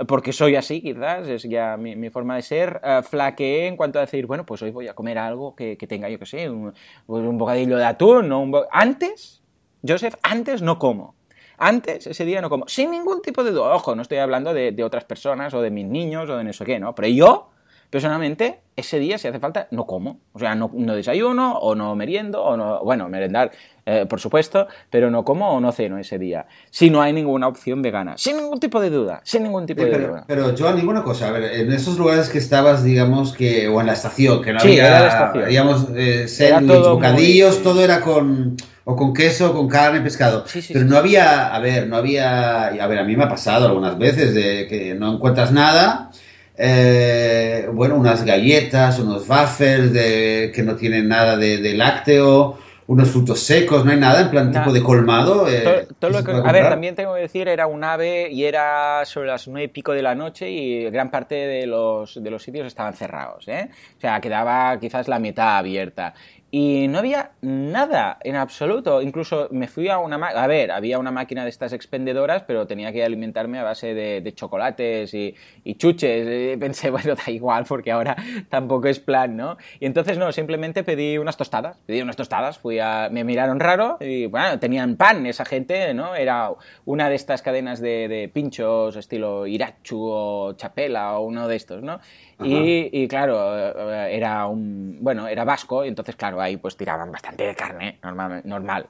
porque 0.07 0.33
soy 0.33 0.55
así, 0.55 0.81
quizás, 0.81 1.27
es 1.27 1.43
ya 1.43 1.77
mi, 1.77 2.09
forma 2.09 2.35
de 2.35 2.41
ser, 2.41 2.81
uh, 2.83 3.03
flaqueé 3.03 3.67
en 3.67 3.77
cuanto 3.77 3.99
a 3.99 4.01
decir, 4.01 4.25
bueno, 4.25 4.45
pues 4.45 4.61
hoy 4.63 4.71
voy 4.71 4.87
a 4.87 4.93
comer 4.93 5.17
algo 5.17 5.55
que, 5.55 5.77
tenga, 5.87 6.09
yo 6.09 6.17
que 6.17 6.25
sé, 6.25 6.49
un, 6.49 6.73
un 7.07 7.37
bocadillo 7.37 7.77
de 7.77 7.85
atún, 7.85 8.29
¿no? 8.29 8.41
Un 8.41 8.53
antes, 8.71 9.43
Joseph, 9.87 10.15
antes 10.23 10.61
no 10.61 10.79
como. 10.79 11.15
Antes, 11.63 12.07
ese 12.07 12.25
día 12.25 12.41
no 12.41 12.49
como. 12.49 12.67
Sin 12.67 12.91
ningún 12.91 13.21
tipo 13.21 13.41
de 13.41 13.51
duda. 13.51 13.73
Ojo, 13.73 13.95
no 13.95 14.01
estoy 14.01 14.17
hablando 14.17 14.53
de, 14.53 14.73
de, 14.73 14.83
otras 14.83 15.05
personas 15.05 15.53
o 15.53 15.61
de 15.61 15.71
mis 15.71 15.85
niños 15.85 16.29
o 16.29 16.35
de 16.35 16.43
no 16.43 16.51
sé 16.51 16.65
qué, 16.65 16.77
¿no? 16.77 16.93
Pero 16.93 17.07
yo, 17.07 17.51
personalmente, 17.89 18.59
ese 18.75 18.99
día, 18.99 19.17
si 19.17 19.29
hace 19.29 19.39
falta, 19.39 19.69
no 19.71 19.85
como. 19.85 20.19
O 20.33 20.39
sea, 20.39 20.55
no, 20.55 20.71
no 20.73 20.93
desayuno 20.93 21.57
o 21.59 21.73
no 21.73 21.95
meriendo 21.95 22.43
o 22.43 22.57
no. 22.57 22.83
Bueno, 22.83 23.07
merendar, 23.07 23.53
eh, 23.85 24.05
por 24.09 24.19
supuesto, 24.19 24.67
pero 24.89 25.09
no 25.09 25.23
como 25.23 25.55
o 25.55 25.61
no 25.61 25.71
ceno 25.71 25.97
ese 25.97 26.19
día. 26.19 26.47
Si 26.69 26.89
no 26.89 27.01
hay 27.01 27.13
ninguna 27.13 27.47
opción 27.47 27.81
vegana. 27.81 28.17
Sin 28.17 28.35
ningún 28.35 28.59
tipo 28.59 28.81
de 28.81 28.89
duda. 28.89 29.21
Sin 29.23 29.43
ningún 29.43 29.65
tipo 29.65 29.83
sí, 29.83 29.85
de 29.85 29.91
pero, 29.93 30.07
duda. 30.09 30.25
Pero, 30.27 30.53
Joan, 30.57 30.75
ninguna 30.75 31.01
cosa. 31.01 31.29
A 31.29 31.31
ver, 31.31 31.45
en 31.61 31.71
esos 31.71 31.97
lugares 31.97 32.27
que 32.27 32.39
estabas, 32.39 32.83
digamos 32.83 33.31
que. 33.31 33.69
O 33.69 33.79
en 33.79 33.87
la 33.87 33.93
estación, 33.93 34.41
que 34.41 34.51
no 34.51 34.59
sí, 34.59 34.67
había. 34.67 34.87
Era 34.87 34.99
la 34.99 35.07
estación. 35.07 35.47
Digamos, 35.47 35.87
eh, 35.95 36.27
sándwich, 36.27 36.81
bocadillos, 36.81 37.55
muy... 37.55 37.63
todo 37.63 37.81
era 37.81 38.01
con 38.01 38.57
o 38.85 38.95
con 38.95 39.13
queso, 39.13 39.53
con 39.53 39.67
carne, 39.69 40.01
pescado. 40.01 40.45
Sí, 40.47 40.61
sí, 40.61 40.73
Pero 40.73 40.85
sí. 40.85 40.91
no 40.91 40.97
había, 40.97 41.53
a 41.55 41.59
ver, 41.59 41.87
no 41.87 41.95
había, 41.97 42.67
a 42.67 42.87
ver, 42.87 42.99
a 42.99 43.03
mí 43.03 43.15
me 43.15 43.23
ha 43.23 43.29
pasado 43.29 43.67
algunas 43.67 43.97
veces 43.97 44.33
de 44.35 44.67
que 44.67 44.93
no 44.93 45.13
encuentras 45.13 45.51
nada. 45.51 46.11
Eh, 46.55 47.67
bueno, 47.73 47.95
unas 47.95 48.23
galletas, 48.23 48.99
unos 48.99 49.27
waffles 49.27 49.91
de, 49.91 50.51
que 50.53 50.63
no 50.63 50.75
tienen 50.75 51.07
nada 51.07 51.35
de, 51.35 51.57
de, 51.57 51.73
lácteo, 51.73 52.57
unos 52.87 53.09
frutos 53.09 53.39
secos, 53.39 53.83
no 53.85 53.91
hay 53.91 53.97
nada, 53.99 54.21
en 54.21 54.29
plan 54.29 54.51
Nah. 54.51 54.59
tipo 54.61 54.73
de 54.73 54.83
colmado. 54.83 55.47
Eh, 55.49 55.87
Todo- 55.99 56.11
lo 56.11 56.23
que- 56.23 56.31
a 56.31 56.51
ver, 56.51 56.69
también 56.69 56.95
tengo 56.95 57.15
que 57.15 57.21
decir, 57.21 57.47
era 57.47 57.65
un 57.67 57.83
ave 57.83 58.29
y 58.31 58.43
era 58.45 59.03
sobre 59.05 59.27
las 59.27 59.47
nueve 59.47 59.65
y 59.65 59.67
pico 59.69 59.93
de 59.93 60.01
la 60.01 60.15
noche 60.15 60.49
y 60.49 60.89
gran 60.91 61.09
parte 61.09 61.35
de 61.35 61.65
los, 61.65 62.21
de 62.23 62.29
los 62.29 62.43
sitios 62.43 62.67
estaban 62.67 62.93
cerrados, 62.93 63.47
¿eh? 63.47 63.69
O 63.97 64.01
sea, 64.01 64.19
quedaba 64.21 64.79
quizás 64.79 65.07
la 65.07 65.19
mitad 65.19 65.57
abierta. 65.57 66.13
Y 66.55 66.87
no 66.87 66.99
había 66.99 67.31
nada 67.41 68.19
en 68.21 68.35
absoluto. 68.35 69.01
Incluso 69.01 69.47
me 69.49 69.67
fui 69.67 69.89
a 69.89 69.97
una... 69.97 70.17
A 70.17 70.45
ver, 70.45 70.71
había 70.71 70.99
una 70.99 71.09
máquina 71.09 71.45
de 71.45 71.49
estas 71.49 71.73
expendedoras, 71.73 72.43
pero 72.43 72.67
tenía 72.67 72.93
que 72.93 73.03
alimentarme 73.03 73.57
a 73.57 73.63
base 73.63 73.95
de, 73.95 74.33
chocolates 74.35 75.15
y, 75.15 75.33
chuches. 75.77 76.53
Y 76.53 76.57
pensé, 76.57 76.91
bueno, 76.91 77.15
da 77.15 77.31
igual, 77.31 77.65
porque 77.67 77.91
ahora 77.91 78.15
tampoco 78.49 78.87
es 78.87 78.99
plan, 78.99 79.35
¿no? 79.35 79.57
Y 79.79 79.87
entonces, 79.87 80.19
no, 80.19 80.31
simplemente 80.31 80.83
pedí 80.83 81.17
unas 81.17 81.37
tostadas. 81.37 81.77
Pedí 81.87 82.03
unas 82.03 82.17
tostadas, 82.17 82.59
fui 82.59 82.77
a... 82.77 83.09
Me 83.11 83.23
miraron 83.23 83.59
raro 83.59 83.97
y, 83.99 84.27
bueno, 84.27 84.59
tenían 84.59 84.95
pan 84.95 85.25
esa 85.25 85.45
gente, 85.45 85.95
¿no? 85.95 86.13
Era 86.13 86.51
una 86.85 87.09
de 87.09 87.15
estas 87.15 87.41
cadenas 87.41 87.81
de, 87.81 88.29
pinchos 88.31 88.95
estilo 88.95 89.47
Irachu 89.47 89.99
o 89.99 90.53
Chapela 90.53 91.17
o 91.17 91.25
uno 91.25 91.47
de 91.47 91.55
estos, 91.55 91.81
¿no? 91.81 91.99
Y, 92.45 93.07
claro, 93.07 93.57
eh, 93.57 94.15
era 94.15 94.45
un, 94.47 94.97
bueno, 95.01 95.27
era 95.27 95.45
vasco, 95.45 95.85
y 95.85 95.87
entonces, 95.87 96.15
claro, 96.15 96.41
ahí 96.43 96.57
pues 96.57 96.77
tiraban 96.77 97.11
bastante 97.11 97.43
de 97.43 97.55
carne, 97.55 97.99
normal. 98.03 98.41
normal. 98.45 98.89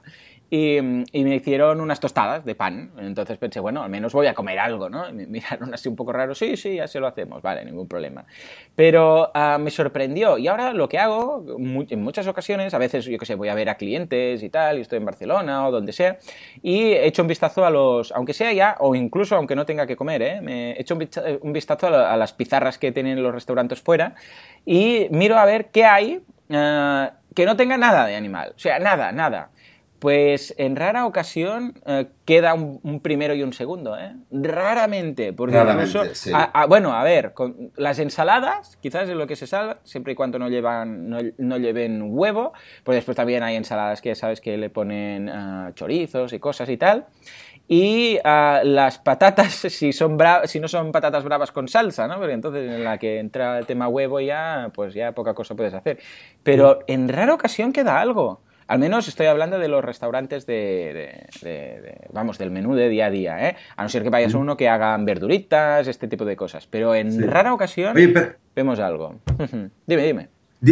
Y, 0.56 0.80
me 0.80 1.34
hicieron 1.34 1.80
unas 1.80 1.98
tostadas 1.98 2.44
de 2.44 2.54
pan. 2.54 2.92
Entonces 2.98 3.38
pensé, 3.38 3.58
bueno, 3.58 3.82
al 3.82 3.90
menos 3.90 4.12
voy 4.12 4.28
a 4.28 4.34
comer 4.34 4.60
algo, 4.60 4.88
¿no? 4.88 5.10
me 5.12 5.26
miraron 5.26 5.74
así 5.74 5.88
un 5.88 5.96
poco 5.96 6.12
raro, 6.12 6.34
sí, 6.34 6.56
sí, 6.56 6.76
ya 6.76 6.86
se 6.86 7.00
lo 7.00 7.08
hacemos, 7.08 7.42
vale, 7.42 7.64
ningún 7.64 7.88
problema. 7.88 8.24
Pero 8.76 9.32
ah, 9.34 9.58
me 9.58 9.72
sorprendió. 9.72 10.38
Y 10.38 10.46
ahora 10.46 10.72
lo 10.72 10.88
que 10.88 10.98
hago, 10.98 11.44
en 11.58 12.02
muchas 12.02 12.28
ocasiones, 12.28 12.72
a 12.72 12.78
veces, 12.78 13.04
yo 13.06 13.18
qué 13.18 13.26
sé, 13.26 13.34
voy 13.34 13.48
a 13.48 13.54
ver 13.54 13.68
a 13.68 13.76
clientes 13.76 14.44
y 14.44 14.50
tal, 14.50 14.78
y 14.78 14.82
estoy 14.82 14.98
en 14.98 15.06
Barcelona 15.06 15.66
o 15.66 15.72
donde 15.72 15.92
sea, 15.92 16.18
y 16.62 16.92
he 16.92 17.06
hecho 17.06 17.22
un 17.22 17.28
vistazo 17.28 17.66
a 17.66 17.70
los, 17.70 18.12
aunque 18.12 18.32
sea 18.32 18.52
ya, 18.52 18.76
o 18.78 18.94
incluso 18.94 19.34
aunque 19.34 19.56
no 19.56 19.66
tenga 19.66 19.88
que 19.88 19.96
comer, 19.96 20.22
¿eh? 20.22 20.40
Me 20.40 20.72
he 20.72 20.80
hecho 20.80 20.96
un 21.40 21.52
vistazo 21.52 21.88
a, 21.88 22.16
las 22.16 22.32
pizarras 22.32 22.78
que 22.78 22.92
tienen 22.92 23.20
los 23.22 23.34
restaurantes 23.34 23.80
fuera 23.82 24.14
y 24.64 25.08
miro 25.10 25.36
a 25.36 25.44
ver 25.46 25.70
qué 25.70 25.84
hay. 25.84 26.22
Ah, 26.50 27.14
que 27.34 27.46
no 27.46 27.56
tenga 27.56 27.76
nada 27.76 28.06
de 28.06 28.16
animal, 28.16 28.52
o 28.56 28.58
sea, 28.58 28.78
nada, 28.78 29.12
nada. 29.12 29.50
Pues 30.04 30.54
en 30.58 30.76
rara 30.76 31.06
ocasión 31.06 31.80
eh, 31.86 32.08
queda 32.26 32.52
un, 32.52 33.00
primero 33.00 33.34
y 33.34 33.42
un 33.42 33.54
segundo, 33.54 33.96
¿eh? 33.96 34.14
Raramente, 34.30 35.32
porque 35.32 35.56
bueno, 36.68 36.92
a 36.92 37.02
ver, 37.02 37.32
con 37.32 37.72
las 37.76 37.98
ensaladas 37.98 38.76
quizás 38.82 39.08
es 39.08 39.14
lo 39.14 39.26
que 39.26 39.34
se 39.34 39.46
salva, 39.46 39.78
siempre 39.82 40.12
y 40.12 40.14
cuando 40.14 40.38
no 40.38 40.50
llevan 40.50 41.08
no, 41.08 41.56
lleven 41.56 42.02
huevo, 42.04 42.52
pues 42.82 42.96
después 42.96 43.16
también 43.16 43.42
hay 43.44 43.56
ensaladas 43.56 44.02
que 44.02 44.14
sabes 44.14 44.42
que 44.42 44.58
le 44.58 44.68
ponen 44.68 45.30
eh, 45.30 45.72
chorizos 45.74 46.34
y 46.34 46.38
cosas 46.38 46.68
y 46.68 46.76
tal. 46.76 47.06
Y 47.66 48.18
eh, 48.22 48.60
las 48.62 48.98
patatas, 48.98 49.52
si, 49.54 49.94
son 49.94 50.18
si 50.44 50.60
no 50.60 50.68
son 50.68 50.92
patatas 50.92 51.24
bravas 51.24 51.50
con 51.50 51.66
salsa, 51.66 52.06
¿no? 52.08 52.18
Porque 52.18 52.34
entonces 52.34 52.70
en 52.70 52.84
la 52.84 52.98
que 52.98 53.20
entra 53.20 53.58
el 53.58 53.64
tema 53.64 53.88
huevo 53.88 54.20
ya, 54.20 54.70
pues 54.74 54.92
ya 54.92 55.12
poca 55.12 55.32
cosa 55.32 55.54
puedes 55.54 55.72
hacer. 55.72 55.98
Pero 56.42 56.80
en 56.88 57.08
rara 57.08 57.32
ocasión 57.32 57.72
queda 57.72 57.98
algo. 57.98 58.42
Al 58.66 58.78
menos 58.78 59.08
estoy 59.08 59.26
hablando 59.26 59.58
de 59.58 59.68
los 59.68 59.84
restaurantes 59.84 60.46
de, 60.46 61.26
vamos, 62.12 62.38
del 62.38 62.50
menú 62.50 62.74
de 62.74 62.88
día 62.88 63.06
a 63.06 63.10
día, 63.10 63.48
¿eh? 63.48 63.56
A 63.76 63.82
no 63.82 63.88
ser 63.88 64.02
que 64.02 64.10
vayas 64.10 64.34
a 64.34 64.38
uno 64.38 64.56
que 64.56 64.68
hagan 64.68 65.04
verduritas, 65.04 65.86
este 65.86 66.08
tipo 66.08 66.24
de 66.24 66.36
cosas. 66.36 66.66
Pero 66.66 66.94
en 66.94 67.28
rara 67.28 67.52
ocasión 67.52 67.94
vemos 68.54 68.80
algo. 68.80 69.20
dime, 69.86 70.06
dime. 70.06 70.28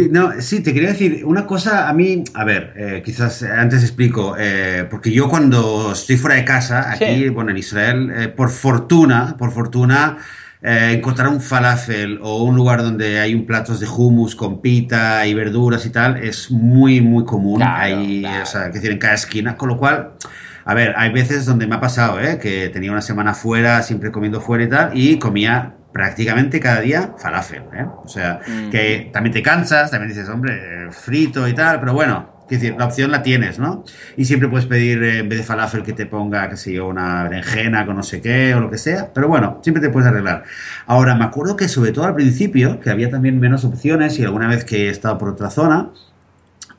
No, 0.09 0.41
sí, 0.41 0.63
te 0.63 0.73
quería 0.73 0.89
decir 0.89 1.23
una 1.23 1.45
cosa 1.45 1.87
a 1.87 1.93
mí, 1.93 2.23
a 2.33 2.43
ver, 2.43 2.73
eh, 2.75 3.01
quizás 3.05 3.43
antes 3.43 3.83
explico, 3.83 4.35
eh, 4.39 4.87
porque 4.89 5.11
yo 5.11 5.29
cuando 5.29 5.91
estoy 5.91 6.17
fuera 6.17 6.35
de 6.35 6.43
casa, 6.43 6.91
aquí, 6.91 7.29
bueno, 7.29 7.51
en 7.51 7.57
Israel, 7.57 8.11
eh, 8.15 8.27
por 8.27 8.49
fortuna, 8.49 9.35
por 9.37 9.51
fortuna, 9.51 10.17
eh, 10.65 10.93
encontrar 10.93 11.27
un 11.27 11.41
falafel 11.41 12.19
o 12.21 12.43
un 12.43 12.55
lugar 12.55 12.81
donde 12.83 13.19
hay 13.19 13.35
un 13.35 13.45
platos 13.45 13.81
de 13.81 13.87
hummus 13.87 14.33
con 14.33 14.61
pita 14.61 15.27
y 15.27 15.33
verduras 15.33 15.85
y 15.85 15.89
tal 15.89 16.15
es 16.23 16.49
muy, 16.51 17.01
muy 17.01 17.25
común. 17.25 17.61
hay, 17.61 18.25
O 18.25 18.45
sea, 18.45 18.67
que 18.67 18.75
decir, 18.75 18.91
en 18.91 18.97
cada 18.97 19.15
esquina. 19.15 19.57
Con 19.57 19.67
lo 19.67 19.77
cual, 19.77 20.13
a 20.63 20.73
ver, 20.73 20.93
hay 20.95 21.11
veces 21.11 21.45
donde 21.45 21.67
me 21.67 21.75
ha 21.75 21.81
pasado, 21.81 22.21
¿eh? 22.21 22.39
Que 22.39 22.69
tenía 22.69 22.91
una 22.91 23.01
semana 23.01 23.33
fuera, 23.33 23.83
siempre 23.83 24.09
comiendo 24.11 24.39
fuera 24.39 24.63
y 24.63 24.69
tal, 24.69 24.91
y 24.93 25.19
comía 25.19 25.73
prácticamente 25.91 26.61
cada 26.61 26.79
día 26.79 27.13
falafel, 27.17 27.63
¿eh? 27.73 27.85
O 28.03 28.07
sea, 28.07 28.39
que 28.71 29.09
también 29.11 29.33
te 29.33 29.43
cansas, 29.43 29.91
también 29.91 30.09
dices, 30.09 30.29
hombre, 30.29 30.89
frito 30.91 31.45
y 31.47 31.53
tal, 31.53 31.81
pero 31.81 31.93
bueno, 31.93 32.32
es 32.49 32.61
decir, 32.61 32.75
la 32.77 32.85
opción 32.85 33.11
la 33.11 33.23
tienes, 33.23 33.57
¿no? 33.59 33.83
Y 34.17 34.25
siempre 34.25 34.49
puedes 34.49 34.65
pedir, 34.65 35.01
eh, 35.03 35.19
en 35.19 35.29
vez 35.29 35.39
de 35.39 35.45
falafel, 35.45 35.83
que 35.83 35.93
te 35.93 36.05
ponga, 36.05 36.49
qué 36.49 36.57
sé 36.57 36.73
yo, 36.73 36.87
una 36.87 37.23
berenjena 37.23 37.85
con 37.85 37.95
no 37.95 38.03
sé 38.03 38.21
qué 38.21 38.53
o 38.55 38.59
lo 38.59 38.69
que 38.69 38.77
sea. 38.77 39.11
Pero 39.13 39.27
bueno, 39.27 39.59
siempre 39.63 39.81
te 39.81 39.89
puedes 39.89 40.07
arreglar. 40.07 40.43
Ahora, 40.85 41.15
me 41.15 41.23
acuerdo 41.25 41.55
que 41.55 41.67
sobre 41.67 41.91
todo 41.91 42.05
al 42.05 42.15
principio, 42.15 42.79
que 42.79 42.89
había 42.89 43.09
también 43.09 43.39
menos 43.39 43.65
opciones 43.65 44.19
y 44.19 44.23
alguna 44.23 44.47
vez 44.47 44.65
que 44.65 44.87
he 44.87 44.89
estado 44.89 45.17
por 45.17 45.29
otra 45.29 45.49
zona, 45.49 45.89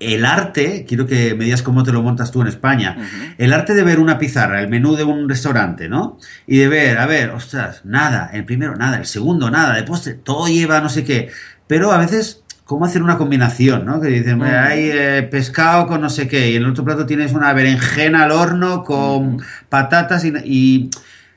el 0.01 0.25
arte, 0.25 0.85
quiero 0.87 1.07
que 1.07 1.35
me 1.35 1.45
digas 1.45 1.63
cómo 1.63 1.83
te 1.83 1.93
lo 1.93 2.03
montas 2.03 2.31
tú 2.31 2.43
en 2.43 2.49
España, 2.49 2.97
el 3.39 3.53
arte 3.53 3.75
de 3.75 3.85
ver 3.85 4.01
una 4.01 4.19
pizarra, 4.19 4.61
el 4.61 4.69
menú 4.69 4.97
de 4.97 5.05
un 5.05 5.29
restaurante, 5.29 5.89
¿no? 5.89 6.19
Y 6.47 6.59
de 6.59 6.69
ver, 6.69 6.99
a 6.99 7.07
ver, 7.07 7.31
ostras, 7.31 7.83
nada, 7.85 8.31
el 8.33 8.45
primero 8.45 8.77
nada, 8.77 8.99
el 8.99 9.07
segundo 9.07 9.51
nada, 9.51 9.75
de 9.75 9.83
postre, 9.85 10.15
todo 10.15 10.47
lleva 10.49 10.81
no 10.81 10.89
sé 10.89 11.05
qué. 11.05 11.31
Pero 11.67 11.93
a 11.93 11.99
veces 11.99 12.44
cómo 12.65 12.85
hacer 12.85 13.03
una 13.03 13.19
combinación, 13.19 13.85
¿no? 13.85 14.01
Que 14.01 14.09
dicen, 14.09 14.43
hay 14.43 14.91
eh, 14.93 15.29
pescado 15.31 15.87
con 15.87 16.01
no 16.01 16.11
sé 16.11 16.29
qué, 16.29 16.51
y 16.51 16.57
en 16.57 16.63
el 16.63 16.71
otro 16.71 16.85
plato 16.85 17.07
tienes 17.07 17.33
una 17.33 17.53
berenjena 17.53 18.25
al 18.25 18.33
horno 18.33 18.85
con 18.85 19.43
patatas 19.69 20.25
y... 20.25 20.91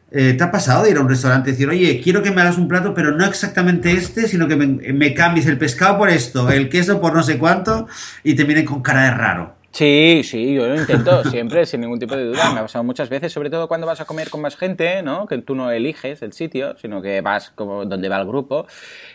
Eh, 0.09 0.35
¿Te 0.35 0.43
ha 0.45 0.51
pasado 0.51 0.83
de 0.83 0.91
ir 0.91 0.97
a 0.97 1.01
un 1.01 1.09
restaurante 1.09 1.49
y 1.49 1.51
decir, 1.51 1.67
oye, 1.67 1.99
quiero 2.01 2.23
que 2.23 2.31
me 2.31 2.39
hagas 2.39 2.57
un 2.57 2.69
plato, 2.69 2.93
pero 2.93 3.11
no 3.11 3.25
exactamente 3.25 3.91
este, 3.91 4.25
sino 4.29 4.47
que 4.47 4.55
me, 4.55 5.13
cambies 5.13 5.47
el 5.47 5.57
pescado 5.57 5.97
por 5.97 6.09
esto, 6.09 6.49
el 6.49 6.69
queso 6.69 7.01
por 7.01 7.13
no 7.13 7.23
sé 7.23 7.37
cuánto, 7.37 7.89
y 8.23 8.33
te 8.33 8.45
vienen 8.45 8.63
con 8.63 8.81
cara 8.81 9.03
de 9.03 9.11
raro? 9.11 9.56
Sí, 9.77 10.21
sí, 10.23 10.55
yo 10.55 10.67
lo 10.67 10.75
intento 10.75 11.23
siempre, 11.29 11.63
sin 11.67 11.81
ningún 11.81 11.99
tipo 11.99 12.15
de 12.15 12.25
duda. 12.25 12.51
Me 12.51 12.61
ha 12.61 12.63
pasado 12.63 12.83
muchas 12.83 13.09
veces, 13.09 13.31
sobre 13.31 13.51
todo 13.51 13.67
cuando 13.67 13.85
vas 13.85 14.01
a 14.01 14.05
comer 14.05 14.31
con 14.31 14.41
más 14.41 14.57
gente, 14.57 15.03
¿no? 15.03 15.27
Que 15.27 15.37
tú 15.37 15.53
no 15.53 15.69
eliges 15.69 16.23
el 16.23 16.33
sitio, 16.33 16.75
sino 16.79 16.99
que 16.99 17.21
vas 17.21 17.51
como 17.51 17.85
donde 17.85 18.09
va 18.09 18.17
el 18.19 18.25
grupo. 18.25 18.65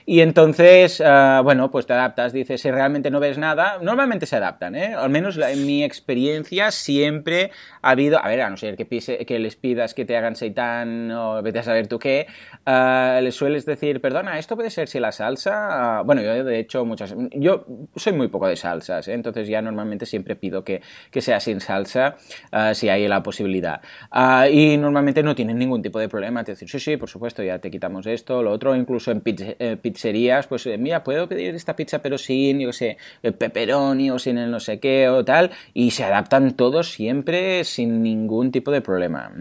Y 0.07 0.21
entonces, 0.21 1.03
ah, 1.05 1.41
bueno, 1.43 1.73
pues 1.73 1.87
te 1.87 1.95
adaptas, 1.95 2.33
dices, 2.33 2.61
si 2.61 2.71
realmente 2.71 3.11
no 3.11 3.19
ves 3.19 3.39
nada, 3.39 3.79
normalmente 3.83 4.25
se 4.25 4.37
adaptan, 4.37 4.77
¿eh? 4.77 4.95
Al 4.95 5.11
menos 5.11 5.37
en 5.37 5.67
mi 5.67 5.83
experiencia 5.83 6.71
siempre 6.71 7.51
ha 7.81 7.91
habido, 7.91 8.25
a 8.25 8.29
ver, 8.29 8.43
a 8.43 8.49
no 8.49 8.57
ser 8.57 8.77
que, 8.77 8.87
que 8.87 9.39
les 9.41 9.57
pidas 9.57 9.95
que 9.95 10.05
te 10.05 10.17
hagan 10.17 10.37
seitán 10.37 11.11
o 11.11 11.43
vete 11.43 11.59
a 11.59 11.65
saber 11.65 11.89
tú 11.89 11.99
qué, 11.99 12.29
uh, 12.69 13.21
les 13.21 13.35
sueles 13.35 13.67
decir, 13.67 14.01
perdona, 14.01 14.39
esto 14.39 14.55
puede 14.55 14.71
ser 14.71 14.87
si 14.87 15.01
la 15.01 15.11
salsa, 15.11 15.99
ah, 15.99 16.03
bueno, 16.03 16.23
yo 16.23 16.45
de 16.45 16.61
hecho 16.61 16.85
muchas, 16.85 17.17
yo 17.33 17.67
soy 17.97 18.13
muy 18.13 18.29
poco 18.29 18.47
de 18.47 18.55
salsas, 18.55 19.09
¿eh? 19.09 19.15
entonces 19.15 19.49
ya 19.49 19.61
normalmente 19.61 20.07
siempre 20.07 20.37
pido 20.37 20.52
que, 20.65 20.83
sea 21.21 21.41
sin 21.41 21.61
salsa 21.61 22.17
si 22.75 22.89
hay 22.89 23.07
la 23.07 23.23
posibilidad. 23.23 23.81
y 24.51 24.77
normalmente 24.77 25.23
no 25.23 25.35
tienen 25.35 25.59
ningún 25.59 25.83
tipo 25.83 25.99
de 25.99 26.09
problema, 26.09 26.45
te 26.45 26.53
decir, 26.53 26.69
sí, 26.69 26.81
sí, 26.81 26.97
por 26.97 27.09
supuesto, 27.09 27.43
ya 27.43 27.59
te 27.59 27.71
quitamos 27.71 28.07
esto, 28.07 28.43
lo 28.43 28.53
otro, 28.53 28.75
incluso 28.77 29.11
en 29.11 29.23
eh, 29.25 29.77
pizzerías, 29.81 30.47
pues 30.47 30.67
eh, 30.67 30.79
mira, 30.79 31.03
puedo 31.03 31.29
pedir 31.29 31.55
esta 31.55 31.77
pizza 31.77 32.01
pero 32.01 32.19
sin, 32.19 32.61
yo 32.61 32.73
sé, 32.73 32.97
el 33.23 33.35
pepperoni 33.35 34.11
o 34.11 34.19
sin 34.19 34.39
el 34.39 34.51
no 34.51 34.61
sé 34.61 34.81
qué 34.81 35.09
o 35.09 35.25
tal, 35.25 35.51
y 35.75 35.91
se 35.91 36.05
adaptan 36.05 36.55
todos 36.57 36.91
siempre 36.91 37.65
sin 37.65 38.03
ningún 38.03 38.53
tipo 38.53 38.71
de 38.71 38.81
problema. 38.81 39.33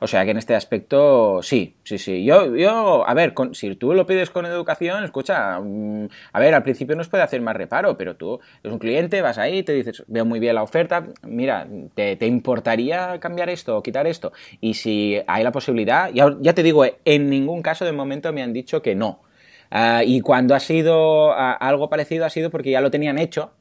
O 0.00 0.06
sea 0.06 0.24
que 0.24 0.32
en 0.32 0.38
este 0.38 0.54
aspecto, 0.54 1.42
sí, 1.42 1.76
sí, 1.82 1.98
sí. 1.98 2.24
Yo, 2.24 2.54
yo 2.56 3.08
a 3.08 3.14
ver, 3.14 3.34
si 3.52 3.74
tú 3.76 3.94
lo 3.94 4.06
pides 4.06 4.30
con 4.30 4.46
educación, 4.46 5.04
escucha, 5.04 5.60
mm, 5.60 6.08
a 6.32 6.40
ver, 6.40 6.54
al 6.54 6.62
principio 6.62 6.96
nos 6.96 7.08
puede 7.08 7.22
hacer 7.22 7.40
más 7.40 7.56
reparo, 7.56 7.96
pero 7.96 8.16
tú 8.16 8.40
eres 8.62 8.72
un 8.72 8.78
cliente, 8.78 9.22
vas 9.22 9.38
ahí, 9.38 9.62
te 9.62 9.72
dices, 9.72 10.04
veo 10.06 10.24
muy 10.32 10.40
bien 10.40 10.54
la 10.54 10.62
oferta, 10.62 11.04
mira, 11.26 11.68
¿te, 11.94 12.26
importaría 12.26 13.20
cambiar 13.20 13.50
esto 13.50 13.76
o 13.76 13.82
quitar 13.82 14.06
esto? 14.06 14.32
Y 14.62 14.72
si 14.72 15.20
hay 15.26 15.44
la 15.44 15.52
posibilidad, 15.52 16.10
ya, 16.10 16.34
ya 16.40 16.54
te 16.54 16.62
digo, 16.62 16.86
en 17.04 17.28
ningún 17.28 17.60
caso 17.60 17.84
de 17.84 17.92
momento 17.92 18.32
me 18.32 18.42
han 18.42 18.54
dicho 18.54 18.80
que 18.80 18.94
no. 18.94 19.20
Ah, 19.70 20.02
y 20.04 20.22
cuando 20.22 20.54
ha 20.54 20.60
sido 20.60 21.32
ah, 21.32 21.52
algo 21.52 21.90
parecido 21.90 22.24
ha 22.24 22.30
sido 22.30 22.48
porque 22.48 22.70
ya 22.70 22.80
lo 22.80 22.90
tenían 22.90 23.18
hecho, 23.18 23.52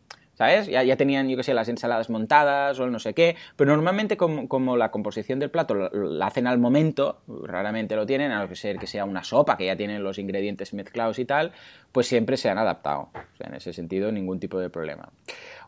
¿sabes? 0.42 0.66
Ya, 0.66 0.98
tenían, 0.98 1.30
yo 1.30 1.38
qué 1.38 1.44
sé, 1.44 1.54
las 1.54 1.70
ensaladas 1.70 2.10
montadas 2.10 2.80
o 2.80 2.86
el 2.86 2.92
no 2.92 2.98
sé 2.98 3.14
qué, 3.14 3.36
pero 3.56 3.76
normalmente 3.76 4.18
como, 4.18 4.76
la 4.76 4.90
composición 4.90 5.38
del 5.38 5.52
plato 5.52 5.76
la 5.76 6.26
hacen 6.26 6.48
al 6.48 6.58
momento, 6.58 7.22
raramente 7.44 7.96
lo 7.96 8.08
tienen, 8.08 8.32
a 8.32 8.44
no 8.44 8.56
ser 8.56 8.80
que 8.80 8.88
sea 8.88 9.06
una 9.06 9.24
sopa, 9.24 9.56
que 9.56 9.68
ya 9.68 9.76
tienen 9.76 10.04
los 10.04 10.18
ingredientes 10.18 10.74
mezclados 10.74 11.20
y 11.20 11.26
tal, 11.26 11.52
pues 11.92 12.08
siempre 12.08 12.38
se 12.38 12.50
han 12.50 12.58
adaptado. 12.58 13.10
En 13.40 13.54
ese 13.54 13.72
sentido, 13.72 14.12
ningún 14.12 14.40
tipo 14.40 14.58
de 14.58 14.72
problema. 14.72 15.10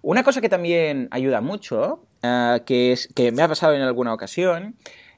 Una 0.01 0.23
cosa 0.23 0.41
que 0.41 0.49
también 0.49 1.07
ayuda 1.11 1.39
mucho, 1.39 2.07
ah, 2.23 2.61
que, 2.65 2.93
es, 2.93 3.09
que 3.13 3.31
me 3.31 3.43
ha 3.43 3.47
pasado 3.47 3.75
en 3.75 3.81
alguna 3.83 4.11
ocasión, 4.11 4.75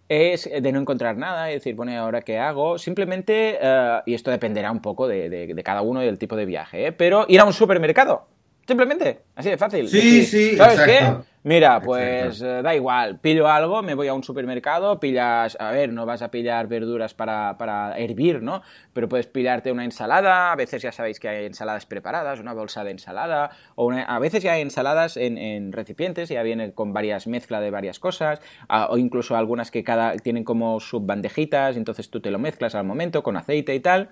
es 0.09 0.49
de 0.51 0.71
no 0.73 0.81
encontrar 0.81 1.15
nada 1.15 1.49
y 1.49 1.53
decir, 1.53 1.75
bueno, 1.75 1.97
¿ahora 1.97 2.23
qué 2.23 2.39
hago? 2.39 2.77
Simplemente, 2.77 3.57
eh, 3.61 4.01
y 4.05 4.15
esto 4.15 4.31
dependerá 4.31 4.69
un 4.69 4.81
poco 4.81 5.07
de, 5.07 5.61
cada 5.63 5.81
uno 5.81 6.03
y 6.03 6.05
del 6.07 6.17
tipo 6.17 6.35
de 6.35 6.45
viaje, 6.45 6.87
¿eh? 6.87 6.91
pero 6.91 7.23
ir 7.29 7.39
a 7.39 7.45
un 7.45 7.53
supermercado. 7.53 8.34
Simplemente, 8.67 9.21
así 9.35 9.49
de 9.49 9.57
fácil. 9.57 9.87
Sí, 9.87 10.25
sí, 10.25 10.57
¿Sabes 10.57 10.81
qué? 10.81 11.35
Mira, 11.45 11.79
pues 11.79 12.41
eh, 12.41 12.63
da 12.63 12.73
igual, 12.73 13.19
pillo 13.19 13.47
algo, 13.47 13.83
me 13.83 13.93
voy 13.93 14.07
a 14.07 14.15
un 14.15 14.23
supermercado, 14.23 14.99
pillas, 14.99 15.55
a 15.59 15.69
ver, 15.69 15.93
no 15.93 16.03
vas 16.07 16.23
a 16.23 16.31
pillar 16.31 16.65
verduras 16.65 17.13
para, 17.13 17.55
para 17.59 17.95
hervir, 17.99 18.41
¿no? 18.41 18.63
Pero 18.93 19.07
puedes 19.07 19.27
pillarte 19.27 19.71
una 19.71 19.85
ensalada, 19.85 20.51
a 20.51 20.55
veces 20.55 20.81
ya 20.81 20.91
sabéis 20.91 21.19
que 21.19 21.29
hay 21.29 21.45
ensaladas 21.45 21.85
preparadas, 21.85 22.39
una 22.39 22.53
bolsa 22.53 22.83
de 22.83 22.89
ensalada, 22.89 23.51
o 23.75 23.91
a 23.91 24.17
veces 24.17 24.41
ya 24.41 24.53
hay 24.53 24.63
ensaladas 24.63 25.17
en, 25.17 25.37
en 25.37 25.71
recipientes, 25.71 26.29
ya 26.29 26.41
vienen 26.41 26.71
con 26.71 26.93
varias 26.93 27.27
mezclas 27.27 27.61
de 27.61 27.69
varias 27.69 27.99
cosas, 27.99 28.41
o 28.89 28.97
incluso 28.97 29.37
algunas 29.37 29.69
que 29.69 29.83
cada 29.83 30.15
tienen 30.15 30.45
como 30.45 30.79
subbandejitas, 30.79 31.77
entonces 31.77 32.09
tú 32.09 32.21
te 32.21 32.31
lo 32.31 32.39
mezclas 32.39 32.73
al 32.73 32.85
momento 32.85 33.21
con 33.21 33.37
aceite 33.37 33.75
y 33.75 33.81
tal. 33.81 34.09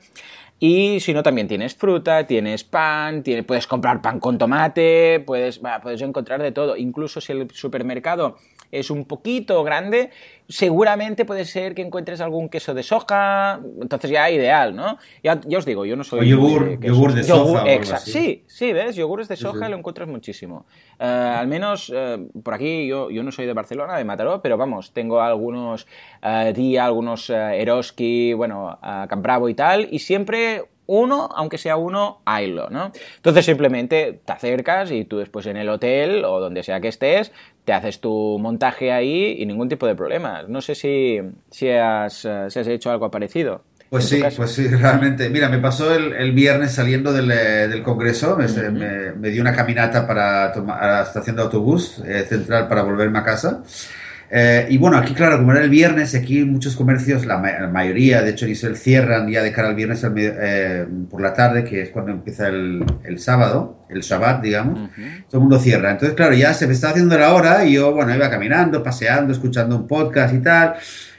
Y 0.65 1.01
si 1.01 1.13
no, 1.13 1.23
también 1.23 1.49
tienes 1.49 1.75
fruta, 1.75 2.25
tienes 2.25 2.63
pan, 2.63 3.21
puedes 3.45 3.67
comprar 3.67 4.01
pan 4.01 4.21
con 4.21 4.37
tomate, 4.37 5.19
puedes, 5.19 5.59
puedes 5.81 6.01
encontrar 6.01 6.41
de 6.41 6.53
todo. 6.53 6.77
Incluso 6.77 7.19
si 7.19 7.33
el 7.33 7.51
supermercado 7.51 8.37
es 8.73 8.89
un 8.89 9.05
poquito 9.05 9.63
grande, 9.63 10.09
seguramente 10.49 11.25
puede 11.25 11.45
ser 11.45 11.75
que 11.75 11.81
encuentres 11.81 12.21
algún 12.21 12.49
queso 12.49 12.73
de 12.73 12.83
soja, 12.83 13.59
entonces 13.81 14.09
ya 14.09 14.29
ideal, 14.29 14.75
¿no? 14.75 14.97
Ya, 15.23 15.39
os 15.57 15.65
digo, 15.65 15.85
yo 15.85 15.95
no 15.95 16.03
soy... 16.03 16.19
O 16.19 16.23
yogur, 16.23 16.79
de, 16.79 16.87
yogur 16.87 17.13
de 17.13 17.23
soja. 17.23 17.97
Sí, 17.99 18.43
sí, 18.47 18.73
¿ves? 18.73 18.95
Yogures 18.95 19.27
de 19.27 19.37
soja 19.37 19.69
lo 19.69 19.77
encuentras 19.77 20.07
muchísimo. 20.07 20.65
Eh, 20.99 21.05
al 21.05 21.47
menos 21.47 21.91
eh, 21.95 22.27
por 22.43 22.55
aquí 22.55 22.87
yo, 22.87 23.09
yo 23.09 23.23
no 23.23 23.31
soy 23.31 23.45
de 23.45 23.53
Barcelona, 23.53 23.97
de 23.97 24.03
Mataró, 24.03 24.41
pero 24.41 24.57
vamos, 24.57 24.91
tengo 24.91 25.21
algunos 25.21 25.87
uh, 26.23 26.51
Día, 26.53 26.85
algunos 26.85 27.29
Eroski, 27.29 28.33
bueno, 28.33 28.79
Campravo 29.07 29.49
y 29.49 29.53
tal, 29.53 29.87
y 29.91 29.99
siempre 29.99 30.65
uno, 30.85 31.29
aunque 31.35 31.57
sea 31.57 31.77
uno, 31.77 32.21
haylo, 32.25 32.69
¿no? 32.69 32.91
Entonces 33.15 33.45
simplemente 33.45 34.19
te 34.25 34.31
acercas 34.33 34.91
y 34.91 35.05
tú 35.05 35.17
después 35.17 35.45
en 35.45 35.57
el 35.57 35.69
hotel 35.69 36.25
o 36.25 36.39
donde 36.39 36.63
sea 36.63 36.81
que 36.81 36.89
estés, 36.89 37.31
te 37.65 37.73
haces 37.73 37.99
tu 37.99 38.37
montaje 38.39 38.91
ahí 38.91 39.35
y 39.39 39.45
ningún 39.45 39.69
tipo 39.69 39.87
de 39.87 39.95
problemas. 39.95 40.47
No 40.49 40.61
sé 40.61 40.75
si, 40.75 41.19
si, 41.49 41.69
has, 41.69 42.25
eh, 42.25 42.47
has 42.47 42.55
hecho 42.55 42.91
algo 42.91 43.09
parecido. 43.09 43.61
Pues 43.89 44.05
sí, 44.05 44.23
pues 44.35 44.51
sí, 44.51 44.67
realmente. 44.69 45.29
Mira, 45.29 45.49
me 45.49 45.59
pasó 45.59 45.93
el, 45.93 46.31
viernes 46.31 46.73
saliendo 46.73 47.13
del, 47.13 47.31
eh, 47.31 47.67
del 47.67 47.83
Congreso, 47.83 48.35
me, 48.35 49.13
me, 49.13 49.29
di 49.29 49.39
una 49.39 49.53
caminata 49.53 50.07
para 50.07 50.51
tomar, 50.51 50.83
a 50.83 50.87
la 50.87 51.03
estación 51.03 51.35
de 51.35 51.43
autobús 51.43 51.99
eh, 52.05 52.25
central 52.27 52.67
para 52.67 52.81
volverme 52.81 53.19
a 53.19 53.23
casa. 53.23 53.61
Eh, 54.35 54.65
y 54.71 54.79
bueno, 54.79 54.97
aquí 54.97 55.13
claro, 55.13 55.37
como 55.37 55.51
era 55.51 55.61
el 55.61 55.69
viernes, 55.69 56.15
aquí 56.15 56.43
muchos 56.43 56.75
comercios, 56.75 57.23
la, 57.27 57.37
mayoría, 57.37 58.23
de 58.23 58.31
hecho, 58.31 58.47
ni 58.47 58.55
se 58.55 58.75
cierran 58.75 59.29
ya 59.29 59.43
de 59.43 59.51
cara 59.51 59.67
al 59.67 59.75
viernes 59.75 60.03
eh, 60.03 60.87
por 61.07 61.21
la 61.21 61.35
tarde, 61.35 61.63
que 61.63 61.83
es 61.83 61.89
cuando 61.91 62.11
empieza 62.11 62.47
el, 62.47 62.83
el 63.03 63.19
sábado, 63.19 63.85
el 63.89 64.01
Shabbat, 64.01 64.41
digamos, 64.41 64.89
todo 65.29 65.37
el 65.37 65.39
mundo 65.41 65.59
cierra. 65.59 65.91
Entonces, 65.91 66.15
claro, 66.15 66.33
ya 66.33 66.51
se 66.55 66.65
me 66.65 66.73
estaba 66.73 66.93
haciendo 66.93 67.15
la 67.15 67.31
hora 67.31 67.63
y 67.63 67.73
yo, 67.73 67.93
bueno, 67.93 68.15
iba 68.15 68.27
caminando, 68.31 68.81
paseando, 68.81 69.31
escuchando 69.31 69.75
un 69.75 69.87
podcast 69.87 70.33
y 70.33 70.39
tal, 70.39 70.73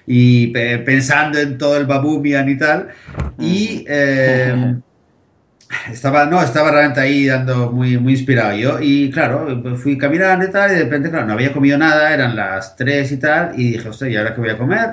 y 0.09 0.49
pensando 0.49 1.38
en 1.38 1.56
todo 1.56 1.76
el 1.76 1.87
babumian 1.87 2.49
y 2.49 2.59
tal. 2.59 2.88
Y... 3.38 3.85
Eh, 3.87 4.75
estaba, 5.90 6.26
no, 6.26 6.43
estaba 6.43 6.71
realmente 6.71 7.00
ahí 7.00 7.26
dando 7.26 7.71
muy, 7.71 7.99
muy 7.99 8.12
inspirado 8.12 8.57
yo. 8.57 8.78
Y 8.81 9.11
claro, 9.11 9.62
fui 9.76 9.99
caminando 9.99 10.45
y 10.45 10.50
tal, 10.50 10.71
y 10.71 10.75
de 10.75 10.85
repente, 10.85 11.11
claro, 11.11 11.26
no 11.26 11.33
había 11.35 11.52
comido 11.52 11.78
nada, 11.78 12.12
eran 12.12 12.37
las 12.37 12.76
3 12.76 13.12
y 13.12 13.16
tal, 13.19 13.52
y 13.57 13.73
dije, 13.73 13.88
hostia, 13.88 14.09
¿y 14.09 14.16
ahora 14.16 14.35
qué 14.35 14.40
voy 14.40 14.50
a 14.50 14.59
comer? 14.59 14.90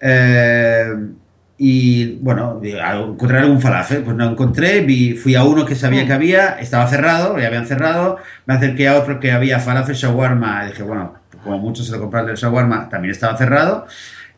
Eh, 0.00 0.92
y 1.56 2.16
bueno, 2.16 2.60
encontré 2.62 3.38
algún 3.38 3.60
falafel, 3.60 4.02
pues 4.02 4.16
no 4.16 4.30
encontré, 4.30 4.80
vi, 4.80 5.14
fui 5.14 5.34
a 5.34 5.44
uno 5.44 5.64
que 5.64 5.74
sabía 5.76 6.04
mm. 6.04 6.06
que 6.06 6.12
había, 6.12 6.48
estaba 6.58 6.86
cerrado, 6.88 7.38
ya 7.38 7.46
habían 7.46 7.66
cerrado, 7.66 8.18
me 8.46 8.54
acerqué 8.54 8.88
a 8.88 8.96
otro 8.98 9.20
que 9.20 9.32
había 9.32 9.60
falafel 9.60 9.94
shawarma, 9.94 10.64
y 10.64 10.68
dije, 10.68 10.82
bueno, 10.82 11.14
como 11.44 11.58
muchos 11.58 11.86
se 11.86 11.92
lo 11.92 12.00
compraron 12.00 12.30
el 12.30 12.36
shawarma, 12.36 12.88
también 12.88 13.12
estaba 13.12 13.36
cerrado 13.36 13.86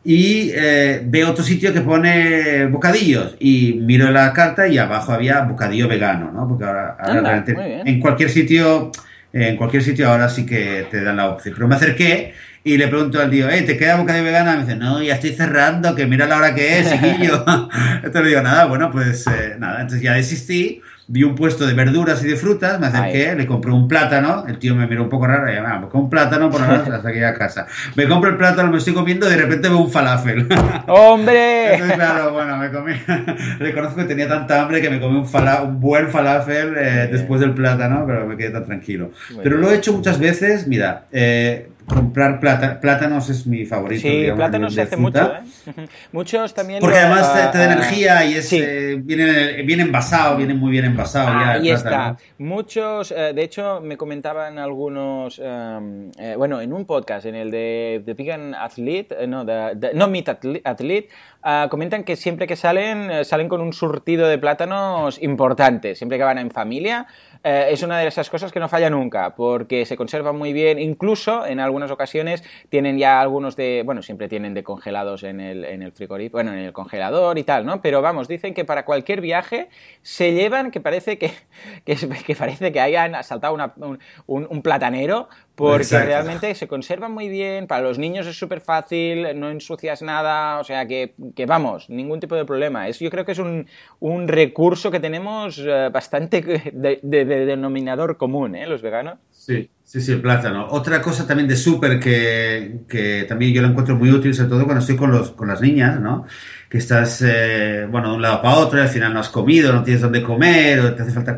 y 0.09 0.53
eh, 0.55 1.01
veo 1.03 1.31
otro 1.31 1.43
sitio 1.43 1.73
que 1.73 1.81
pone 1.81 2.65
bocadillos 2.67 3.35
y 3.41 3.73
miro 3.73 4.09
la 4.09 4.31
carta 4.31 4.65
y 4.65 4.77
abajo 4.77 5.11
había 5.11 5.41
bocadillo 5.41 5.89
vegano, 5.89 6.31
¿no? 6.31 6.47
Porque 6.47 6.63
ahora, 6.63 7.43
en 7.85 7.99
cualquier 7.99 8.29
sitio, 8.29 8.89
en 9.33 9.57
cualquier 9.57 9.83
sitio 9.83 10.09
ahora 10.09 10.29
sí 10.29 10.45
que 10.45 10.87
te 10.89 11.03
dan 11.03 11.17
la 11.17 11.27
opción. 11.27 11.55
Pero 11.55 11.67
me 11.67 11.75
acerqué 11.75 12.33
y 12.63 12.77
le 12.77 12.87
pregunto 12.87 13.19
al 13.19 13.29
tío, 13.29 13.49
¿eh, 13.49 13.63
¿te 13.63 13.75
queda 13.75 13.97
bocadillo 13.97 14.23
vegano? 14.23 14.53
Y 14.53 14.55
me 14.55 14.61
dice, 14.61 14.77
no, 14.77 15.03
ya 15.03 15.15
estoy 15.15 15.31
cerrando, 15.31 15.93
que 15.93 16.05
mira 16.05 16.25
la 16.25 16.37
hora 16.37 16.55
que 16.55 16.79
es, 16.79 16.89
chiquillo. 16.89 17.43
Entonces 17.95 18.21
le 18.21 18.29
digo, 18.29 18.41
nada, 18.43 18.63
bueno, 18.63 18.89
pues 18.89 19.27
eh, 19.27 19.57
nada, 19.59 19.81
entonces 19.81 20.01
ya 20.01 20.13
desistí 20.13 20.81
vi 21.09 21.23
un 21.23 21.35
puesto 21.35 21.65
de 21.65 21.73
verduras 21.73 22.23
y 22.23 22.27
de 22.27 22.35
frutas, 22.35 22.79
me 22.79 22.87
acerqué, 22.87 23.33
le 23.35 23.47
compré 23.47 23.71
un 23.71 23.87
plátano, 23.87 24.45
el 24.45 24.57
tío 24.59 24.75
me 24.75 24.87
miró 24.87 25.03
un 25.03 25.09
poco 25.09 25.25
raro, 25.25 25.49
y 25.49 25.53
me 25.53 25.65
ah, 25.65 25.87
un 25.93 26.09
plátano 26.09 26.49
por 26.49 26.61
lo 26.61 26.67
hasta 26.95 27.09
aquí 27.09 27.23
a 27.23 27.33
casa. 27.33 27.65
Me 27.95 28.07
compro 28.07 28.29
el 28.29 28.37
plátano, 28.37 28.69
me 28.69 28.77
estoy 28.77 28.93
comiendo, 28.93 29.25
y 29.27 29.29
de 29.31 29.37
repente 29.37 29.69
veo 29.69 29.77
un 29.77 29.89
falafel. 29.89 30.47
¡Hombre! 30.87 31.73
Entonces, 31.73 31.95
claro, 31.95 32.33
bueno, 32.33 32.57
me 32.57 32.71
comí, 32.71 32.93
reconozco 33.59 33.95
que 33.95 34.05
tenía 34.05 34.27
tanta 34.27 34.61
hambre 34.61 34.81
que 34.81 34.89
me 34.89 34.99
comí 34.99 35.17
un, 35.17 35.25
un 35.25 35.79
buen 35.79 36.09
falafel 36.09 36.75
eh, 36.77 37.09
después 37.09 37.39
del 37.39 37.53
plátano, 37.53 38.03
pero 38.05 38.27
me 38.27 38.35
quedé 38.35 38.49
tan 38.49 38.65
tranquilo. 38.65 39.11
pero 39.41 39.57
lo 39.57 39.71
he 39.71 39.75
hecho 39.75 39.93
muchas 39.93 40.19
veces, 40.19 40.67
mira, 40.67 41.05
eh, 41.11 41.69
comprar 41.87 42.39
plata, 42.39 42.79
plátanos 42.81 43.29
es 43.29 43.47
mi 43.47 43.65
favorito. 43.65 44.01
Sí, 44.01 44.27
plátanos 44.35 44.73
se 44.73 44.81
hace 44.81 44.97
mucho, 44.97 45.33
¿eh? 45.33 45.87
Muchos 46.11 46.53
también. 46.53 46.81
Porque 46.81 46.97
además 46.97 47.51
te, 47.51 47.57
da 47.57 47.73
energía 47.73 48.25
y 48.25 48.33
es, 48.35 48.51
eh, 48.51 48.99
viene, 49.01 49.63
bien 49.63 49.79
envasado, 49.79 50.35
viene 50.35 50.53
muy 50.53 50.71
bien 50.71 50.85
envasado. 50.85 51.29
ahí 51.29 51.69
está. 51.69 52.17
Muchos, 52.37 53.11
eh, 53.11 53.31
de 53.33 53.41
hecho, 53.41 53.79
me 53.81 53.95
comentaban 53.95 54.59
algunos, 54.59 55.41
em, 55.43 56.11
bueno, 56.37 56.59
en 56.59 56.73
un 56.73 56.85
podcast, 56.85 57.25
en 57.25 57.35
el 57.35 57.51
de 57.51 58.01
The 58.05 58.13
Vegan 58.13 58.53
Athlete, 58.53 59.25
no, 59.25 59.45
no 59.45 60.07
Meat 60.07 60.29
Athlete, 60.63 61.09
ah, 61.49 61.67
comentan 61.69 62.03
que 62.03 62.15
siempre 62.15 62.45
que 62.45 62.55
salen, 62.55 63.23
salen 63.23 63.47
con 63.47 63.61
un 63.61 63.71
surtido 63.71 64.27
de 64.27 64.37
plátanos 64.37 65.21
importante, 65.21 65.95
siempre 65.95 66.17
que 66.17 66.23
van 66.25 66.37
en 66.37 66.51
familia. 66.51 67.07
Eh, 67.43 67.67
es 67.71 67.83
una 67.83 67.99
de 67.99 68.07
esas 68.07 68.29
cosas 68.29 68.51
que 68.51 68.59
no 68.59 68.67
falla 68.67 68.89
nunca, 68.89 69.35
porque 69.35 69.85
se 69.85 69.95
conservan 69.95 70.37
muy 70.37 70.53
bien, 70.53 70.79
incluso 70.79 71.45
en 71.45 71.59
algunas 71.59 71.91
ocasiones 71.91 72.43
tienen 72.69 72.97
ya 72.97 73.21
algunos 73.21 73.55
de, 73.55 73.83
bueno, 73.85 74.01
siempre 74.01 74.27
tienen 74.27 74.53
de 74.53 74.63
congelados 74.63 75.23
en 75.23 75.39
el, 75.39 75.63
en 75.63 75.81
el 75.81 75.91
frigorífico, 75.91 76.37
bueno, 76.37 76.51
en 76.51 76.59
el 76.59 76.73
congelador 76.73 77.37
y 77.37 77.43
tal, 77.43 77.65
¿no? 77.65 77.81
Pero 77.81 78.01
vamos, 78.01 78.27
dicen 78.27 78.53
que 78.53 78.65
para 78.65 78.85
cualquier 78.85 79.21
viaje 79.21 79.69
se 80.01 80.33
llevan, 80.33 80.71
que 80.71 80.81
parece 80.81 81.17
que, 81.17 81.31
que, 81.85 82.35
parece 82.35 82.71
que 82.71 82.81
hayan 82.81 83.15
asaltado 83.15 83.53
un, 83.53 83.99
un, 84.27 84.61
platanero 84.61 85.29
porque 85.57 85.99
realmente 85.99 86.53
se 86.53 86.67
conservan 86.67 87.11
muy 87.13 87.29
bien, 87.29 87.65
para 87.65 87.81
los 87.81 87.97
niños 87.97 88.27
es 88.27 88.37
súper 88.37 88.61
fácil, 88.61 89.27
no 89.39 89.49
ensucias 89.49 90.03
nada, 90.03 90.59
o 90.59 90.63
sea 90.63 90.87
que, 90.87 91.15
que, 91.35 91.47
vamos, 91.47 91.89
ningún 91.89 92.19
tipo 92.19 92.35
de 92.35 92.45
problema. 92.45 92.87
Es, 92.87 92.99
yo 92.99 93.09
creo 93.09 93.25
que 93.25 93.31
es 93.31 93.39
un, 93.39 93.65
un 93.99 94.27
recurso 94.27 94.91
que 94.91 94.99
tenemos 94.99 95.57
eh, 95.57 95.89
bastante 95.91 96.43
de, 96.71 96.99
denominador 97.01 98.17
común, 98.17 98.55
¿eh? 98.55 98.67
Los 98.67 98.83
veganos. 98.83 99.15
Sí, 99.31 99.67
sí, 99.83 99.99
sí, 99.99 100.11
el 100.11 100.21
plátano. 100.21 100.67
Otra 100.69 101.01
cosa 101.01 101.25
también 101.25 101.49
de 101.49 101.55
súper 101.55 101.99
que, 101.99 102.81
que, 102.87 103.25
también 103.27 103.51
yo 103.51 103.63
lo 103.63 103.69
encuentro 103.69 103.95
muy 103.95 104.11
útil, 104.11 104.35
sobre 104.35 104.49
todo 104.49 104.65
cuando 104.65 104.81
estoy 104.81 104.95
con, 104.95 105.09
los, 105.09 105.31
con 105.31 105.47
las 105.47 105.59
niñas, 105.59 105.99
¿no? 105.99 106.27
Que 106.69 106.79
estás, 106.79 107.23
eh, 107.25 107.87
bueno, 107.89 108.09
de 108.09 108.15
un 108.15 108.21
lado 108.21 108.41
para 108.41 108.55
otro, 108.55 108.79
y 108.79 108.81
al 108.81 108.89
final 108.89 109.13
no 109.13 109.21
has 109.21 109.29
comido, 109.29 109.71
no 109.71 109.83
tienes 109.83 110.01
dónde 110.01 110.21
comer, 110.21 110.79
o 110.81 110.93
te 110.93 111.03
hace 111.03 111.11
falta 111.11 111.37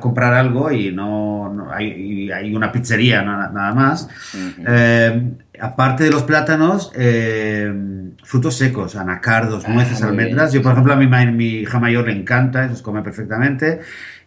comprar 0.00 0.32
algo 0.32 0.72
y 0.72 0.90
no, 0.90 1.68
hay, 1.70 2.30
hay, 2.30 2.54
una 2.54 2.72
pizzería 2.72 3.22
nada, 3.22 3.74
más. 3.74 4.08
Eh, 4.66 5.32
aparte 5.60 6.04
de 6.04 6.10
los 6.10 6.22
plátanos, 6.22 6.92
eh, 6.94 7.70
frutos 8.24 8.56
secos, 8.56 8.96
anacardos, 8.96 9.64
ah, 9.66 9.70
nueces, 9.70 10.02
almendras. 10.02 10.52
Yo, 10.52 10.62
por 10.62 10.72
ejemplo, 10.72 10.94
a 10.94 10.96
mi, 10.96 11.06
mi 11.06 11.48
hija 11.60 11.78
mayor 11.78 12.06
le 12.06 12.12
encanta, 12.12 12.66
los 12.66 12.80
come 12.80 13.02
perfectamente. 13.02 13.80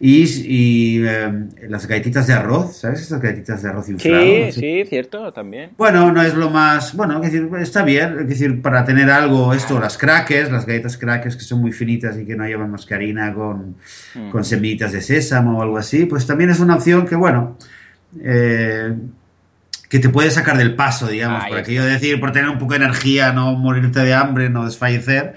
Y, 0.06 0.26
y 0.26 1.08
em, 1.08 1.48
las 1.70 1.88
galletitas 1.88 2.28
de 2.28 2.34
arroz, 2.34 2.76
¿sabes? 2.76 3.04
Estas 3.04 3.22
galletitas 3.22 3.64
de 3.64 3.70
arroz 3.70 3.88
inflado. 3.88 4.22
Sí, 4.22 4.52
sí, 4.52 4.84
cierto, 4.86 5.32
también. 5.32 5.70
Bueno, 5.78 6.12
no 6.12 6.22
es 6.22 6.34
lo 6.34 6.50
más. 6.50 6.94
Bueno, 6.94 7.24
es 7.24 7.32
decir, 7.32 7.50
está 7.62 7.84
bien. 7.84 8.20
Es 8.20 8.28
decir, 8.28 8.62
para 8.62 8.84
tener 8.84 9.10
algo, 9.10 9.54
esto, 9.54 9.80
las 9.80 9.98
crackers, 9.98 10.52
las 10.52 10.66
galletas 10.66 10.98
crackers 10.98 11.38
que 11.38 11.44
son 11.44 11.62
muy 11.62 11.72
finitas 11.72 12.18
y 12.20 12.26
que 12.26 12.36
no 12.36 12.46
llevan 12.46 12.70
mascarina 12.70 13.34
con, 13.34 13.78
con 14.30 14.44
semillitas 14.44 14.92
de 14.92 15.00
sésamo 15.00 15.60
o 15.60 15.62
algo 15.62 15.78
así, 15.78 16.04
pues 16.04 16.28
también 16.28 16.50
es 16.50 16.60
una 16.60 16.76
opción 16.76 17.06
que, 17.06 17.16
bueno. 17.16 17.58
Eh, 18.22 18.94
que 19.88 20.00
te 20.00 20.10
puede 20.10 20.32
sacar 20.32 20.58
del 20.58 20.76
paso, 20.76 21.08
digamos, 21.08 21.46
por 21.46 21.60
aquello 21.60 21.86
de 21.86 21.92
decir, 21.92 22.20
por 22.20 22.34
tener 22.34 22.50
un 22.50 22.60
poco 22.60 22.74
de 22.74 22.84
energía, 22.84 23.32
no 23.32 23.54
morirte 23.54 24.02
de 24.02 24.14
hambre, 24.14 24.50
no 24.50 24.66
desfallecer. 24.66 25.36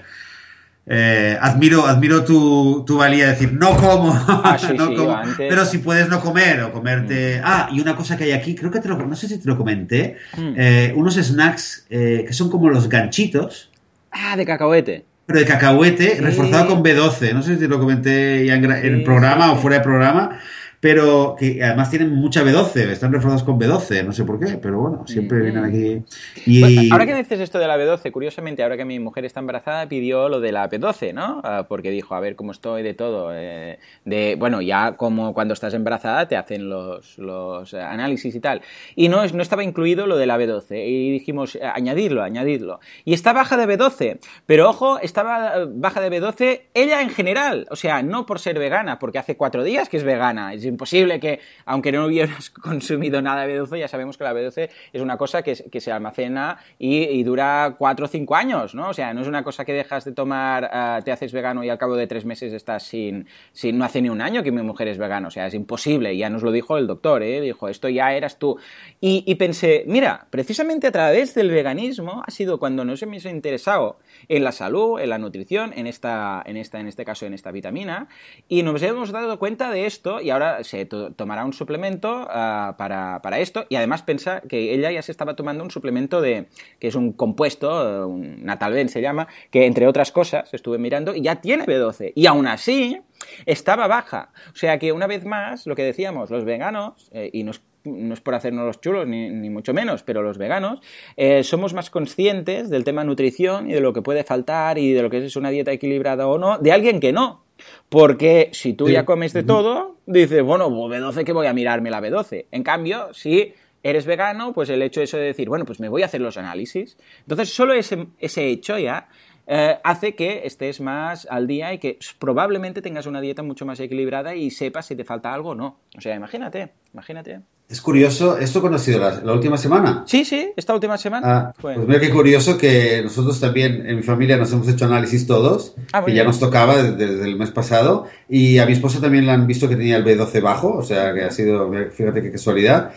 Eh, 0.89 1.37
admiro, 1.41 1.85
admiro 1.85 2.23
tu, 2.23 2.85
tu, 2.85 2.95
valía 2.95 3.25
de 3.25 3.31
decir, 3.31 3.51
no 3.51 3.75
como, 3.75 4.13
ah, 4.13 4.57
pero 5.37 5.65
si 5.65 5.79
puedes 5.79 6.07
no 6.07 6.21
comer 6.21 6.61
o 6.63 6.71
comerte... 6.71 7.39
Mm. 7.39 7.43
Ah, 7.43 7.69
y 7.73 7.81
una 7.81 7.93
cosa 7.93 8.15
que 8.15 8.23
hay 8.23 8.31
aquí, 8.31 8.55
creo 8.55 8.71
que 8.71 8.79
te 8.79 8.87
lo, 8.87 8.95
no 8.95 9.15
sé 9.15 9.27
si 9.27 9.37
te 9.37 9.47
lo 9.47 9.57
comenté, 9.57 10.15
mm. 10.37 10.53
eh, 10.55 10.93
unos 10.95 11.15
snacks 11.15 11.87
eh, 11.89 12.23
que 12.25 12.31
son 12.31 12.49
como 12.49 12.69
los 12.69 12.87
ganchitos. 12.87 13.69
Ah, 14.11 14.37
de 14.37 14.45
cacahuete. 14.45 15.03
Pero 15.25 15.39
de 15.39 15.45
cacahuete 15.45 16.19
reforzado 16.21 16.67
con 16.67 16.81
B12, 16.81 17.33
no 17.33 17.43
sé 17.43 17.55
si 17.55 17.59
te 17.59 17.67
lo 17.67 17.79
comenté 17.79 18.45
ya 18.45 18.55
en, 18.55 18.71
el 18.71 19.03
programa 19.03 19.51
o 19.51 19.57
fuera 19.57 19.79
de 19.79 19.83
programa, 19.83 20.39
pero 20.79 21.35
que 21.37 21.63
además 21.63 21.89
tienen 21.89 22.13
mucha 22.13 22.43
B12, 22.43 22.89
están 22.89 23.11
reforzados 23.11 23.43
con 23.43 23.59
B12, 23.59 24.05
no 24.05 24.13
sé 24.13 24.23
por 24.23 24.39
qué, 24.39 24.57
pero 24.57 24.79
bueno, 24.79 25.07
siempre 25.07 25.39
vienen 25.39 25.63
aquí. 25.63 26.03
Y... 26.45 26.61
Pues, 26.61 26.91
ahora 26.91 27.05
que 27.05 27.15
dices 27.15 27.39
esto 27.39 27.57
de 27.57 27.67
la 27.67 27.77
B12, 27.77 28.11
curiosamente, 28.11 28.63
ahora 28.63 28.77
que 28.77 28.85
mi 28.85 28.99
mujer 28.99 29.25
está 29.25 29.39
embarazada, 29.39 29.87
pidió 29.89 30.29
lo 30.29 30.39
de 30.39 30.51
la 30.51 30.69
B12, 30.69 31.13
¿no? 31.13 31.41
Ah, 31.43 31.65
porque 31.67 31.89
dijo, 31.89 32.13
a 32.15 32.19
ver 32.19 32.35
cómo 32.35 32.51
estoy 32.51 32.83
de 32.83 32.93
todo. 32.93 33.31
Eh, 33.33 33.79
de, 34.05 34.35
bueno, 34.37 34.61
ya 34.61 34.93
como 34.97 35.33
cuando 35.33 35.53
estás 35.53 35.73
embarazada 35.73 36.27
te 36.27 36.35
hacen 36.35 36.69
los, 36.69 37.17
los 37.17 37.73
análisis 37.73 38.35
y 38.35 38.39
tal. 38.39 38.61
Y 38.95 39.09
no, 39.09 39.25
no 39.25 39.41
estaba 39.41 39.63
incluido 39.63 40.05
lo 40.05 40.17
de 40.17 40.27
la 40.27 40.37
B12. 40.37 40.87
Y 40.87 41.11
dijimos, 41.11 41.55
eh, 41.55 41.61
añadirlo, 41.63 42.21
añadirlo. 42.21 42.79
Y 43.03 43.13
está 43.13 43.33
baja 43.33 43.57
de 43.57 43.65
B12, 43.65 44.19
pero 44.45 44.69
ojo, 44.69 44.99
estaba 44.99 45.65
baja 45.67 46.01
de 46.01 46.11
B12 46.11 46.61
ella 46.73 47.01
en 47.01 47.09
general, 47.09 47.67
o 47.71 47.75
sea, 47.75 48.03
no 48.03 48.25
por 48.25 48.39
ser 48.39 48.59
vegana, 48.59 48.99
porque 48.99 49.17
hace 49.17 49.35
cuatro 49.35 49.63
días 49.63 49.89
que 49.89 49.97
es 49.97 50.03
vegana. 50.03 50.53
Es 50.53 50.66
imposible 50.67 51.19
que, 51.19 51.39
aunque 51.65 51.91
no 51.91 52.05
hubieras 52.05 52.49
consumido 52.61 53.21
nada 53.21 53.45
de 53.45 53.59
B12, 53.59 53.79
ya 53.79 53.87
sabemos 53.87 54.17
que 54.17 54.23
la 54.23 54.33
B12 54.33 54.69
es 54.93 55.01
una 55.01 55.17
cosa 55.17 55.41
que, 55.41 55.55
se 55.55 55.91
almacena 55.91 56.57
y, 56.77 57.23
dura 57.23 57.75
4 57.77 58.05
o 58.05 58.07
5 58.07 58.35
años, 58.35 58.75
¿no? 58.75 58.89
O 58.89 58.93
sea, 58.93 59.13
no 59.13 59.21
es 59.21 59.27
una 59.27 59.43
cosa 59.43 59.65
que 59.65 59.73
dejas 59.73 60.05
de 60.05 60.11
tomar, 60.11 60.69
eh, 60.71 61.01
te 61.03 61.11
haces 61.11 61.31
vegano 61.31 61.63
y 61.63 61.69
al 61.69 61.77
cabo 61.77 61.95
de 61.95 62.07
3 62.07 62.25
meses 62.25 62.53
estás 62.53 62.83
sin, 62.83 63.27
sin... 63.51 63.77
No 63.77 63.85
hace 63.85 64.01
ni 64.01 64.09
un 64.09 64.21
año 64.21 64.43
que 64.43 64.51
mi 64.51 64.61
mujer 64.61 64.87
es 64.87 64.97
vegana, 64.97 65.27
o 65.27 65.31
sea, 65.31 65.47
es 65.47 65.53
imposible. 65.53 66.17
Ya 66.17 66.29
nos 66.29 66.43
lo 66.43 66.51
dijo 66.51 66.77
el 66.77 66.87
doctor, 66.87 67.23
¿eh? 67.23 67.41
Dijo, 67.41 67.69
esto 67.69 67.89
ya 67.89 68.13
eras 68.13 68.39
tú. 68.39 68.57
Y, 68.99 69.23
y 69.25 69.35
pensé, 69.35 69.83
mira, 69.87 70.27
precisamente 70.29 70.87
a 70.87 70.91
través 70.91 71.33
del 71.35 71.51
veganismo 71.51 72.23
ha 72.25 72.31
sido 72.31 72.59
cuando 72.59 72.83
nos 72.85 73.01
hemos 73.03 73.25
interesado 73.25 73.99
en 74.27 74.43
la 74.43 74.51
salud, 74.51 74.99
en 74.99 75.09
la 75.09 75.17
nutrición, 75.17 75.73
en 75.75 75.87
esta, 75.87 76.43
en 76.45 76.57
esta, 76.57 76.79
en 76.79 76.87
este 76.87 77.05
caso, 77.05 77.25
en 77.25 77.33
esta 77.33 77.51
vitamina, 77.51 78.07
y 78.47 78.63
nos 78.63 78.81
hemos 78.81 79.11
dado 79.11 79.39
cuenta 79.39 79.71
de 79.71 79.85
esto 79.85 80.21
y 80.21 80.29
ahora 80.29 80.56
se 80.63 80.85
tomará 80.85 81.45
un 81.45 81.53
suplemento 81.53 82.27
ah, 82.29 82.75
para, 82.77 83.21
para, 83.21 83.39
esto 83.39 83.65
y 83.69 83.75
además 83.75 84.03
pensa 84.03 84.41
que 84.41 84.73
ella 84.73 84.91
ya 84.91 85.01
se 85.01 85.11
estaba 85.11 85.35
tomando 85.35 85.63
un 85.63 85.71
suplemento 85.71 86.21
de 86.21 86.47
que 86.79 86.87
es 86.87 86.95
un 86.95 87.13
compuesto, 87.13 88.07
un 88.07 88.43
natalben 88.43 88.89
se 88.89 89.01
llama, 89.01 89.27
que 89.51 89.65
entre 89.65 89.87
otras 89.87 90.11
cosas 90.11 90.53
estuve 90.53 90.77
mirando 90.77 91.15
y 91.15 91.21
ya 91.21 91.41
tiene 91.41 91.65
B12 91.65 92.13
y 92.15 92.25
aún 92.25 92.47
así 92.47 93.01
estaba 93.45 93.87
baja. 93.87 94.31
O 94.53 94.55
sea 94.55 94.79
que 94.79 94.91
una 94.91 95.07
vez 95.07 95.25
más, 95.25 95.67
lo 95.67 95.75
que 95.75 95.83
decíamos, 95.83 96.29
los 96.29 96.45
veganos, 96.45 97.09
eh, 97.11 97.29
y 97.33 97.43
no 97.87 98.13
es 98.13 98.21
por 98.21 98.35
hacernos 98.35 98.65
los 98.65 98.81
chulos, 98.81 99.07
ni, 99.07 99.49
mucho 99.49 99.73
menos, 99.73 100.03
pero 100.03 100.21
los 100.21 100.37
veganos, 100.37 100.79
eh, 101.15 101.43
somos 101.43 101.73
más 101.73 101.89
conscientes 101.89 102.69
del 102.69 102.83
tema 102.83 103.03
nutrición 103.03 103.69
y 103.69 103.73
de 103.73 103.81
lo 103.81 103.93
que 103.93 104.01
puede 104.01 104.23
faltar 104.23 104.77
y 104.77 104.93
de 104.93 105.01
lo 105.01 105.09
que 105.09 105.25
es 105.25 105.35
una 105.35 105.49
dieta 105.49 105.71
equilibrada 105.71 106.27
o 106.27 106.37
no, 106.37 106.57
de 106.57 106.71
alguien 106.71 106.99
que 106.99 107.13
no. 107.13 107.43
Porque 107.89 108.49
si 108.53 108.73
tú 108.73 108.89
ya 108.89 109.05
comes 109.05 109.33
de 109.33 109.43
todo, 109.43 109.95
dices, 110.05 110.43
bueno, 110.43 110.69
B12 110.69 111.23
que 111.23 111.33
voy 111.33 111.47
a 111.47 111.53
mirarme 111.53 111.89
la 111.89 112.01
B12. 112.01 112.45
En 112.51 112.61
cambio, 112.61 113.13
si 113.13 113.53
eres 113.81 114.05
vegano, 114.05 114.53
pues 114.53 114.69
el 114.69 114.81
hecho 114.81 115.01
eso 115.01 115.17
de 115.17 115.23
decir, 115.23 115.49
bueno, 115.49 115.65
pues 115.65 115.79
me 115.79 115.89
voy 115.89 116.03
a 116.03 116.05
hacer 116.05 116.21
los 116.21 116.37
análisis. 116.37 116.97
Entonces, 117.21 117.49
solo 117.49 117.73
ese, 117.73 118.07
ese 118.19 118.47
hecho 118.47 118.77
ya 118.77 119.07
eh, 119.49 119.79
hace 119.83 120.13
que 120.13 120.41
estés 120.45 120.81
más 120.81 121.25
al 121.29 121.47
día 121.47 121.73
y 121.73 121.79
que 121.79 121.97
probablemente 122.19 122.81
tengas 122.81 123.05
una 123.05 123.21
dieta 123.21 123.43
mucho 123.43 123.65
más 123.65 123.79
equilibrada 123.79 124.35
y 124.35 124.51
sepas 124.51 124.87
si 124.87 124.95
te 124.95 125.05
falta 125.05 125.33
algo 125.33 125.51
o 125.51 125.55
no. 125.55 125.79
O 125.97 126.01
sea, 126.01 126.15
imagínate, 126.15 126.73
imagínate. 126.93 127.41
Es 127.69 127.81
curioso, 127.81 128.37
¿esto 128.37 128.61
conocido 128.61 128.97
la, 128.97 129.19
la 129.21 129.33
última 129.33 129.57
semana? 129.57 130.03
Sí, 130.07 130.23
sí, 130.23 130.51
esta 130.55 130.73
última 130.73 130.97
semana. 130.97 131.27
Ah, 131.29 131.53
pues 131.59 131.77
mira 131.77 131.99
qué 131.99 132.09
curioso 132.09 132.57
que 132.57 133.01
nosotros 133.03 133.41
también 133.41 133.85
en 133.85 133.97
mi 133.97 134.03
familia 134.03 134.37
nos 134.37 134.53
hemos 134.53 134.69
hecho 134.69 134.85
análisis 134.85 135.27
todos, 135.27 135.75
ah, 135.91 136.05
que 136.05 136.13
ya 136.13 136.23
nos 136.23 136.39
tocaba 136.39 136.81
desde, 136.81 137.25
el 137.25 137.35
mes 137.35 137.51
pasado, 137.51 138.07
y 138.29 138.59
a 138.59 138.65
mi 138.65 138.71
esposa 138.71 139.01
también 139.01 139.25
le 139.25 139.33
han 139.33 139.45
visto 139.47 139.67
que 139.67 139.75
tenía 139.75 139.97
el 139.97 140.05
B12 140.05 140.41
bajo, 140.41 140.77
o 140.77 140.81
sea 140.81 141.13
que 141.13 141.25
ha 141.25 141.31
sido, 141.31 141.69
fíjate 141.91 142.21
qué 142.21 142.31
casualidad. 142.31 142.91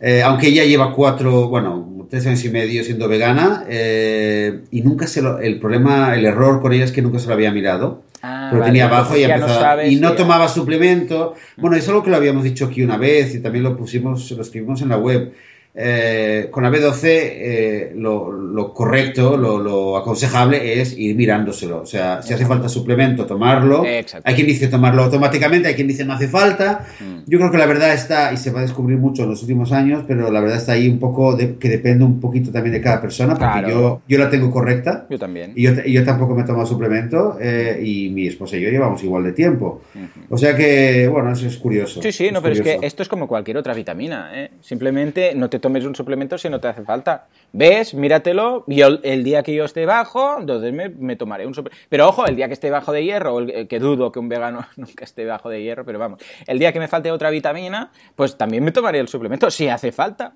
Eh, 0.00 0.22
aunque 0.22 0.48
ella 0.48 0.64
lleva 0.64 0.94
cuatro, 0.94 1.48
bueno, 1.48 2.06
tres 2.08 2.26
años 2.26 2.42
y 2.46 2.48
medio 2.48 2.82
siendo 2.82 3.08
vegana, 3.08 3.66
eh, 3.68 4.62
y 4.70 4.80
nunca 4.80 5.06
se 5.06 5.20
lo, 5.20 5.38
el 5.38 5.60
problema, 5.60 6.14
el 6.14 6.24
error 6.24 6.62
con 6.62 6.72
ella 6.72 6.84
es 6.84 6.92
que 6.92 7.02
nunca 7.02 7.18
se 7.18 7.26
lo 7.26 7.34
había 7.34 7.52
mirado. 7.52 8.03
Ah, 8.26 8.48
pero 8.50 8.64
tenía 8.64 8.86
abajo 8.86 9.14
y 9.18 9.22
empezaba. 9.22 9.82
No 9.82 9.90
y 9.90 9.96
no 9.96 10.12
tomaba 10.14 10.48
suplemento. 10.48 11.34
Bueno, 11.58 11.76
eso 11.76 11.84
es 11.84 11.88
algo 11.90 12.02
que 12.02 12.08
lo 12.08 12.16
habíamos 12.16 12.42
dicho 12.42 12.64
aquí 12.64 12.82
una 12.82 12.96
vez 12.96 13.34
y 13.34 13.40
también 13.40 13.64
lo 13.64 13.76
pusimos, 13.76 14.30
lo 14.30 14.40
escribimos 14.40 14.80
en 14.80 14.88
la 14.88 14.96
web. 14.96 15.34
Eh, 15.76 16.48
con 16.52 16.62
la 16.62 16.70
B12 16.70 17.02
eh, 17.02 17.92
lo, 17.96 18.72
correcto, 18.72 19.36
lo, 19.36 19.96
aconsejable 19.96 20.80
es 20.80 20.96
ir 20.96 21.16
mirándoselo. 21.16 21.80
O 21.80 21.86
sea, 21.86 22.22
si 22.22 22.32
hace 22.32 22.46
falta 22.46 22.68
suplemento, 22.68 23.26
tomarlo. 23.26 23.82
Hay 23.82 24.34
quien 24.34 24.46
dice 24.46 24.68
tomarlo 24.68 25.02
automáticamente, 25.02 25.68
hay 25.68 25.74
quien 25.74 25.88
dice 25.88 26.04
no 26.04 26.12
hace 26.12 26.28
falta. 26.28 26.86
Mm. 27.00 27.24
Yo 27.26 27.38
creo 27.38 27.50
que 27.50 27.58
la 27.58 27.66
verdad 27.66 27.92
está, 27.92 28.32
y 28.32 28.36
se 28.36 28.52
va 28.52 28.60
a 28.60 28.62
descubrir 28.62 28.98
mucho 28.98 29.24
en 29.24 29.30
los 29.30 29.42
últimos 29.42 29.72
años, 29.72 30.04
pero 30.06 30.30
la 30.30 30.40
verdad 30.40 30.58
está 30.58 30.72
ahí 30.72 30.88
un 30.88 31.00
poco, 31.00 31.34
de, 31.34 31.56
que 31.56 31.68
depende 31.68 32.04
un 32.04 32.20
poquito 32.20 32.52
también 32.52 32.74
de 32.74 32.80
cada 32.80 33.00
persona, 33.00 33.34
porque 33.34 33.70
yo, 33.70 34.02
yo 34.06 34.18
la 34.18 34.30
tengo 34.30 34.52
correcta. 34.52 35.06
Yo 35.10 35.18
también. 35.18 35.52
Y 35.56 35.62
yo, 35.62 35.72
yo 35.84 36.04
tampoco 36.04 36.36
me 36.36 36.44
tomo 36.44 36.64
suplemento, 36.66 37.36
eh, 37.40 37.80
y 37.82 38.10
mi 38.10 38.28
esposa 38.28 38.56
y 38.56 38.60
yo 38.60 38.70
llevamos 38.70 39.02
igual 39.02 39.24
de 39.24 39.32
tiempo. 39.32 39.82
O 40.28 40.38
sea 40.38 40.54
que, 40.54 41.08
bueno, 41.08 41.32
eso 41.32 41.48
es 41.48 41.56
curioso. 41.56 42.00
Sí, 42.00 42.12
sí, 42.12 42.30
no, 42.30 42.40
pero 42.40 42.54
es 42.54 42.60
que 42.60 42.78
esto 42.82 43.02
es 43.02 43.08
como 43.08 43.26
cualquier 43.26 43.56
otra 43.56 43.74
vitamina. 43.74 44.30
Simplemente 44.60 45.34
no 45.34 45.50
te 45.50 45.63
tomes 45.64 45.86
un 45.86 45.96
suplemento 45.96 46.36
si 46.36 46.50
no 46.50 46.60
te 46.60 46.68
hace 46.68 46.82
falta. 46.82 47.26
¿Ves? 47.54 47.94
Míratelo. 47.94 48.64
Y 48.66 48.82
el, 48.82 49.24
día 49.24 49.42
que 49.42 49.54
yo 49.54 49.64
esté 49.64 49.86
bajo, 49.86 50.36
entonces 50.38 50.74
me, 50.74 51.16
tomaré 51.16 51.46
un 51.46 51.54
suplemento. 51.54 51.86
Pero 51.88 52.06
ojo, 52.06 52.26
el 52.26 52.36
día 52.36 52.48
que 52.48 52.52
esté 52.52 52.70
bajo 52.70 52.92
de 52.92 53.02
hierro, 53.02 53.38
el, 53.38 53.66
que 53.66 53.78
dudo 53.78 54.12
que 54.12 54.18
un 54.18 54.28
vegano 54.28 54.66
nunca 54.76 55.04
esté 55.04 55.24
bajo 55.24 55.48
de 55.48 55.62
hierro, 55.62 55.86
pero 55.86 55.98
vamos, 55.98 56.20
el 56.46 56.58
día 56.58 56.70
que 56.70 56.80
me 56.80 56.86
falte 56.86 57.10
otra 57.10 57.30
vitamina, 57.30 57.90
pues 58.14 58.36
también 58.36 58.62
me 58.62 58.72
tomaré 58.72 58.98
el 58.98 59.08
suplemento 59.08 59.50
si 59.50 59.68
hace 59.68 59.90
falta. 59.90 60.34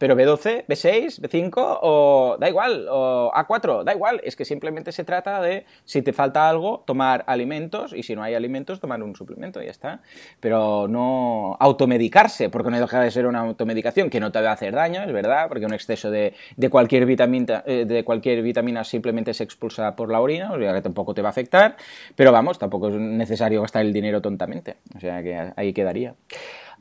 Pero 0.00 0.16
B12, 0.16 0.64
B6, 0.66 1.20
B5 1.20 1.52
o 1.82 2.38
da 2.40 2.48
igual, 2.48 2.86
o 2.88 3.30
A4, 3.34 3.84
da 3.84 3.92
igual. 3.92 4.18
Es 4.24 4.34
que 4.34 4.46
simplemente 4.46 4.92
se 4.92 5.04
trata 5.04 5.42
de, 5.42 5.66
si 5.84 6.00
te 6.00 6.14
falta 6.14 6.48
algo, 6.48 6.82
tomar 6.86 7.22
alimentos 7.26 7.92
y 7.92 8.02
si 8.02 8.16
no 8.16 8.22
hay 8.22 8.34
alimentos, 8.34 8.80
tomar 8.80 9.02
un 9.02 9.14
suplemento 9.14 9.60
ya 9.60 9.70
está. 9.70 10.00
Pero 10.40 10.88
no 10.88 11.54
automedicarse, 11.60 12.48
porque 12.48 12.70
no 12.70 12.80
deja 12.80 12.98
de 13.02 13.10
ser 13.10 13.26
una 13.26 13.40
automedicación 13.40 14.08
que 14.08 14.20
no 14.20 14.32
te 14.32 14.40
va 14.40 14.48
a 14.48 14.52
hacer 14.54 14.74
daño, 14.74 15.02
es 15.02 15.12
verdad, 15.12 15.48
porque 15.48 15.66
un 15.66 15.74
exceso 15.74 16.10
de, 16.10 16.32
cualquier, 16.70 17.04
vitamina, 17.04 17.62
eh, 17.66 17.84
de 17.84 18.02
cualquier 18.02 18.40
vitamina 18.40 18.84
simplemente 18.84 19.34
se 19.34 19.44
expulsa 19.44 19.96
por 19.96 20.10
la 20.10 20.22
orina, 20.22 20.50
o 20.50 20.58
sea 20.58 20.72
que 20.72 20.80
tampoco 20.80 21.12
te 21.12 21.20
va 21.20 21.28
a 21.28 21.32
afectar. 21.32 21.76
Pero 22.16 22.32
vamos, 22.32 22.58
tampoco 22.58 22.88
es 22.88 22.94
necesario 22.94 23.60
gastar 23.60 23.84
el 23.84 23.92
dinero 23.92 24.22
tontamente. 24.22 24.76
O 24.96 25.00
sea 25.00 25.22
que 25.22 25.52
ahí 25.56 25.74
quedaría 25.74 26.14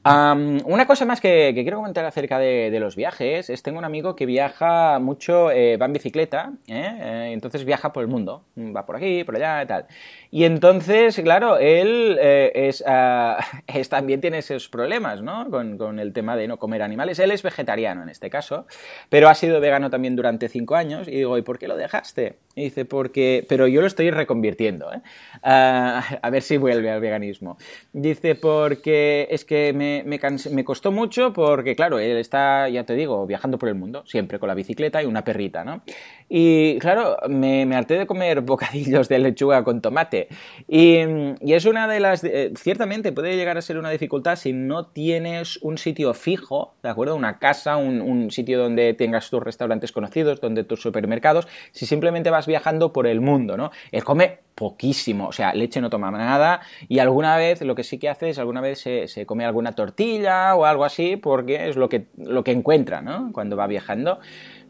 una 0.05 0.85
cosa 0.87 1.05
más 1.05 1.19
que, 1.19 1.51
quiero 1.53 1.77
comentar 1.77 2.05
acerca 2.05 2.39
de, 2.39 2.77
los 2.79 2.95
viajes 2.95 3.49
es, 3.49 3.63
tengo 3.63 3.77
un 3.77 3.85
amigo 3.85 4.15
que 4.15 4.25
viaja 4.25 4.99
mucho, 4.99 5.51
eh, 5.51 5.77
va 5.77 5.85
en 5.87 5.93
bicicleta, 5.93 6.53
¿eh? 6.67 6.97
Eh, 6.99 7.29
entonces 7.33 7.65
viaja 7.65 7.91
por 7.91 8.03
el 8.03 8.07
mundo, 8.07 8.43
va 8.57 8.85
por 8.85 8.95
aquí, 8.95 9.23
por 9.23 9.35
allá 9.35 9.63
y 9.63 9.67
tal. 9.67 9.85
Y 10.31 10.45
entonces, 10.45 11.19
claro, 11.21 11.57
él 11.57 12.17
ah, 12.85 13.39
es, 13.67 13.89
también 13.89 14.21
tiene 14.21 14.37
esos 14.37 14.69
problemas, 14.69 15.21
¿no? 15.21 15.49
Con, 15.49 15.77
con, 15.77 15.99
el 15.99 16.13
tema 16.13 16.37
de 16.37 16.47
no 16.47 16.57
comer 16.57 16.81
animales. 16.81 17.19
Él 17.19 17.31
es 17.31 17.43
vegetariano 17.43 18.03
en 18.03 18.09
este 18.09 18.29
caso, 18.29 18.65
pero 19.09 19.27
ha 19.27 19.35
sido 19.35 19.59
vegano 19.59 19.89
también 19.89 20.15
durante 20.15 20.47
cinco 20.47 20.75
años. 20.75 21.07
Y 21.07 21.11
digo, 21.11 21.37
¿y 21.37 21.41
por 21.41 21.59
qué 21.59 21.67
lo 21.67 21.75
dejaste? 21.75 22.37
Y 22.55 22.65
dice, 22.65 22.85
porque, 22.85 23.45
pero 23.47 23.67
yo 23.67 23.81
lo 23.81 23.87
estoy 23.87 24.11
reconvirtiendo, 24.11 24.89
ah, 25.43 26.03
a 26.21 26.29
ver 26.29 26.41
si 26.41 26.57
vuelve 26.57 26.89
al 26.91 27.01
veganismo. 27.01 27.57
Dice, 27.91 28.35
porque 28.35 29.27
es 29.31 29.45
que 29.45 29.73
me 29.73 29.88
me, 30.05 30.63
costó 30.63 30.91
mucho 30.91 31.33
porque, 31.33 31.75
claro, 31.75 31.99
él 31.99 32.17
está, 32.17 32.69
ya 32.69 32.83
te 32.83 32.95
digo, 32.95 33.25
viajando 33.25 33.57
por 33.57 33.69
el 33.69 33.75
mundo, 33.75 34.03
siempre 34.05 34.39
con 34.39 34.47
la 34.47 34.55
bicicleta 34.55 35.01
y 35.01 35.05
una 35.05 35.23
perrita, 35.23 35.63
¿no? 35.63 35.81
Y, 36.27 36.77
claro, 36.79 37.17
me, 37.27 37.63
harté 37.75 37.97
de 37.97 38.07
comer 38.07 38.41
bocadillos 38.49 39.09
de 39.09 39.19
lechuga 39.19 39.63
con 39.63 39.81
tomate. 39.81 40.27
Y, 40.67 40.99
es 41.41 41.65
una 41.65 41.87
de 41.87 41.99
las... 41.99 42.23
Eh, 42.23 42.51
ciertamente 42.55 43.11
puede 43.11 43.35
llegar 43.35 43.57
a 43.57 43.61
ser 43.61 43.77
una 43.77 43.89
dificultad 43.89 44.35
si 44.35 44.53
no 44.53 44.87
tienes 44.87 45.57
un 45.61 45.77
sitio 45.77 46.13
fijo, 46.13 46.75
¿de 46.83 46.89
acuerdo? 46.89 47.15
Una 47.15 47.39
casa, 47.39 47.77
un, 47.77 48.01
un 48.01 48.31
sitio 48.31 48.59
donde 48.59 48.93
tengas 48.93 49.29
tus 49.29 49.41
restaurantes 49.41 49.91
conocidos, 49.91 50.41
donde 50.41 50.63
tus 50.63 50.81
supermercados, 50.81 51.47
si 51.71 51.85
simplemente 51.85 52.29
vas 52.29 52.47
viajando 52.47 52.93
por 52.93 53.07
el 53.07 53.21
mundo, 53.21 53.57
¿no? 53.57 53.71
Él 53.91 54.03
come 54.03 54.39
poquísimo, 54.59 55.29
o 55.29 55.31
sea, 55.31 55.53
leche 55.53 55.79
no 55.79 55.89
toma 55.89 56.11
nada 56.11 56.59
y 56.89 56.99
alguna 56.99 57.37
vez 57.37 57.61
lo 57.61 57.75
que 57.75 57.85
sí 57.85 57.97
que 57.97 58.09
hace 58.09 58.31
es 58.31 58.39
alguna 58.39 58.59
vez 58.59 58.79
se, 58.81 59.25
come 59.25 59.45
alguna 59.45 59.71
tortilla 59.71 60.53
o 60.53 60.65
algo 60.65 60.83
así 60.83 61.15
porque 61.15 61.69
es 61.69 61.77
lo 61.77 61.87
que, 61.87 62.07
lo 62.17 62.43
que 62.43 62.51
encuentra, 62.51 63.01
¿no? 63.01 63.31
Cuando 63.31 63.55
va 63.55 63.67
viajando. 63.67 64.19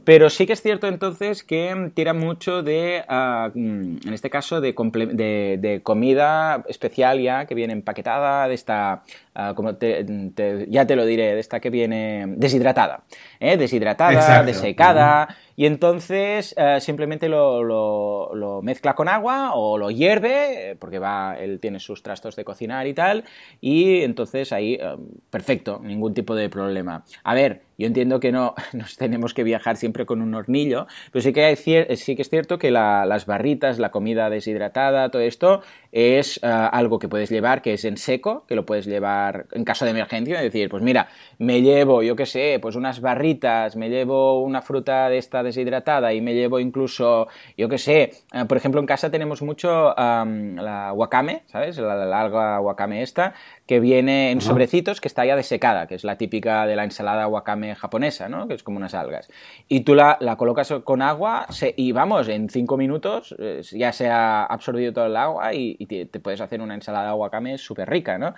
Pero 0.04 0.30
sí 0.30 0.46
que 0.48 0.54
es 0.54 0.62
cierto 0.62 0.88
entonces 0.88 1.44
que 1.44 1.92
tira 1.94 2.14
mucho 2.14 2.64
de, 2.64 3.04
uh, 3.10 3.52
en 3.56 4.14
este 4.14 4.30
caso, 4.30 4.62
de, 4.62 4.74
de, 4.74 5.58
de, 5.60 5.82
comida 5.84 6.64
especial 6.68 7.20
ya 7.20 7.46
que 7.46 7.54
viene 7.54 7.74
empaquetada, 7.74 8.48
de 8.48 8.56
esta, 8.56 9.04
uh, 9.36 9.54
como 9.56 9.76
te, 9.76 10.04
te, 10.34 10.66
ya 10.70 10.86
te 10.88 10.96
lo 10.96 11.06
diré, 11.06 11.36
de 11.36 11.40
esta 11.40 11.60
que 11.60 11.70
viene 11.70 12.26
deshidratada. 12.38 13.04
¿eh? 13.40 13.58
Deshidratada, 13.58 14.14
Exacto. 14.14 14.46
desecada. 14.48 15.36
Y 15.60 15.66
entonces 15.66 16.56
uh, 16.58 16.80
simplemente 16.80 17.28
lo, 17.28 18.62
mezcla 18.64 18.96
con 18.96 19.10
agua 19.10 19.56
o 19.56 19.78
lo 19.78 19.92
hierve, 19.92 20.78
porque 20.80 21.00
va, 21.00 21.36
él 21.38 21.60
tiene 21.60 21.82
sus 21.82 22.02
trastos 22.02 22.38
de 22.38 22.46
cocinar 22.46 22.88
y 22.88 22.94
tal, 22.94 23.26
y 23.60 24.04
entonces 24.04 24.54
ahí, 24.54 24.80
uh, 24.82 24.98
perfecto, 25.30 25.82
ningún 25.84 26.14
tipo 26.14 26.34
de 26.34 26.48
problema. 26.48 27.04
A 27.26 27.34
ver, 27.34 27.64
yo 27.78 27.88
entiendo 27.88 28.22
que 28.22 28.32
no 28.32 28.56
nos 28.74 28.96
tenemos 28.96 29.34
que 29.34 29.44
viajar 29.44 29.76
siempre 29.76 30.06
con 30.06 30.22
un 30.22 30.34
hornillo, 30.34 30.88
pero 31.12 31.22
sí 31.22 31.34
que, 31.34 31.54
sí 31.58 32.16
que 32.16 32.22
es 32.22 32.30
cierto 32.30 32.58
que 32.58 32.72
la, 32.72 33.06
las 33.06 33.26
barritas, 33.26 33.80
la 33.80 33.92
comida 33.92 34.30
deshidratada, 34.30 35.10
todo 35.10 35.24
esto 35.24 35.62
es 35.92 36.40
algo 36.42 37.00
que 37.00 37.10
puedes 37.10 37.30
llevar, 37.30 37.62
que 37.62 37.74
es 37.74 37.84
en 37.84 37.98
seco, 37.98 38.46
que 38.48 38.56
lo 38.56 38.66
puedes 38.66 38.86
llevar 38.86 39.48
en 39.52 39.66
caso 39.66 39.84
de 39.84 39.92
emergencia, 39.92 40.38
es 40.38 40.44
decir, 40.44 40.70
pues 40.70 40.84
mira, 40.84 41.10
me 41.38 41.62
llevo, 41.62 42.04
yo 42.04 42.16
qué 42.16 42.26
sé, 42.26 42.60
pues 42.62 42.76
unas 42.76 43.02
barritas, 43.02 43.76
me 43.76 43.90
llevo 43.90 44.42
una 44.42 44.62
fruta 44.62 45.10
de 45.10 45.18
esta 45.18 45.42
deshidratada 45.50 46.14
y 46.14 46.22
me 46.22 46.34
llevo 46.34 46.60
incluso, 46.60 47.28
yo 47.58 47.70
qué 47.70 47.78
sé, 47.78 48.12
uh, 48.34 48.46
por 48.48 48.58
ejemplo, 48.58 48.80
en 48.80 48.88
casa 48.88 49.12
tenemos 49.12 49.42
mucho 49.42 49.94
um, 49.96 50.56
la 50.56 50.94
wakame, 50.94 51.44
¿sabes? 51.48 51.78
La, 51.78 51.96
la 51.96 52.22
alga 52.22 52.60
wakame 52.62 53.02
esta, 53.02 53.34
que 53.66 53.80
viene 53.80 54.32
en 54.32 54.42
sobrecitos, 54.42 55.00
que 55.02 55.08
está 55.08 55.26
ya 55.26 55.36
desecada, 55.36 55.88
que 55.88 55.96
es 55.96 56.04
la 56.04 56.18
típica 56.18 56.66
de 56.66 56.76
la 56.76 56.84
ensalada 56.84 57.28
wakame 57.28 57.76
japonesa, 57.76 58.30
¿no? 58.30 58.48
Que 58.48 58.56
es 58.56 58.64
como 58.64 58.78
unas 58.78 58.94
algas. 58.94 59.30
Y 59.68 59.82
tú 59.82 59.96
la, 59.96 60.18
la 60.20 60.36
colocas 60.38 60.74
con 60.84 61.02
agua 61.02 61.46
se, 61.50 61.74
y 61.78 61.92
vamos, 61.92 62.28
en 62.28 62.50
cinco 62.50 62.78
minutos 62.78 63.36
eh, 63.38 63.62
ya 63.72 63.92
se 63.92 64.08
ha 64.08 64.46
absorbido 64.46 64.94
todo 64.94 65.06
el 65.06 65.16
agua 65.16 65.54
y, 65.54 65.76
y 65.80 65.86
te, 65.86 66.06
te, 66.06 66.20
puedes 66.20 66.42
hacer 66.42 66.62
una 66.62 66.76
ensalada 66.76 67.14
wakame 67.16 67.58
súper 67.58 67.90
rica, 67.90 68.18
¿no? 68.18 68.34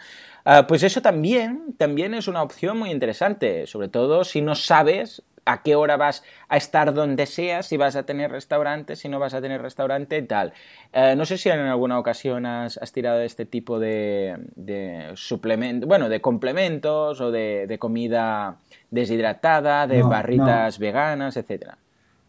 Uh, 0.45 0.65
pues 0.67 0.83
eso 0.83 1.01
también, 1.01 1.75
también 1.77 2.13
es 2.13 2.27
una 2.27 2.41
opción 2.41 2.77
muy 2.77 2.91
interesante, 2.91 3.67
sobre 3.67 3.87
todo 3.87 4.23
si 4.23 4.41
no 4.41 4.55
sabes 4.55 5.23
a 5.45 5.63
qué 5.63 5.75
hora 5.75 5.97
vas 5.97 6.23
a 6.49 6.57
estar 6.57 6.93
donde 6.93 7.25
sea, 7.25 7.63
si 7.63 7.77
vas 7.77 7.95
a 7.95 8.03
tener 8.03 8.31
restaurante, 8.31 8.95
si 8.95 9.09
no 9.09 9.19
vas 9.19 9.33
a 9.33 9.41
tener 9.41 9.61
restaurante 9.61 10.17
y 10.17 10.21
tal. 10.23 10.53
Eh, 10.93 11.15
no 11.15 11.25
sé 11.25 11.37
si 11.37 11.49
en 11.49 11.59
alguna 11.59 11.97
ocasión 11.99 12.45
has, 12.45 12.77
has 12.77 12.91
tirado 12.91 13.21
este 13.21 13.45
tipo 13.45 13.79
de, 13.79 14.37
de 14.55 15.11
suplementos, 15.15 15.87
bueno, 15.87 16.09
de 16.09 16.21
complementos 16.21 17.21
o 17.21 17.31
de, 17.31 17.65
de 17.67 17.79
comida 17.79 18.57
deshidratada, 18.89 19.87
de 19.87 19.99
no, 19.99 20.09
barritas 20.09 20.79
no. 20.79 20.83
veganas, 20.83 21.37
etcétera. 21.37 21.77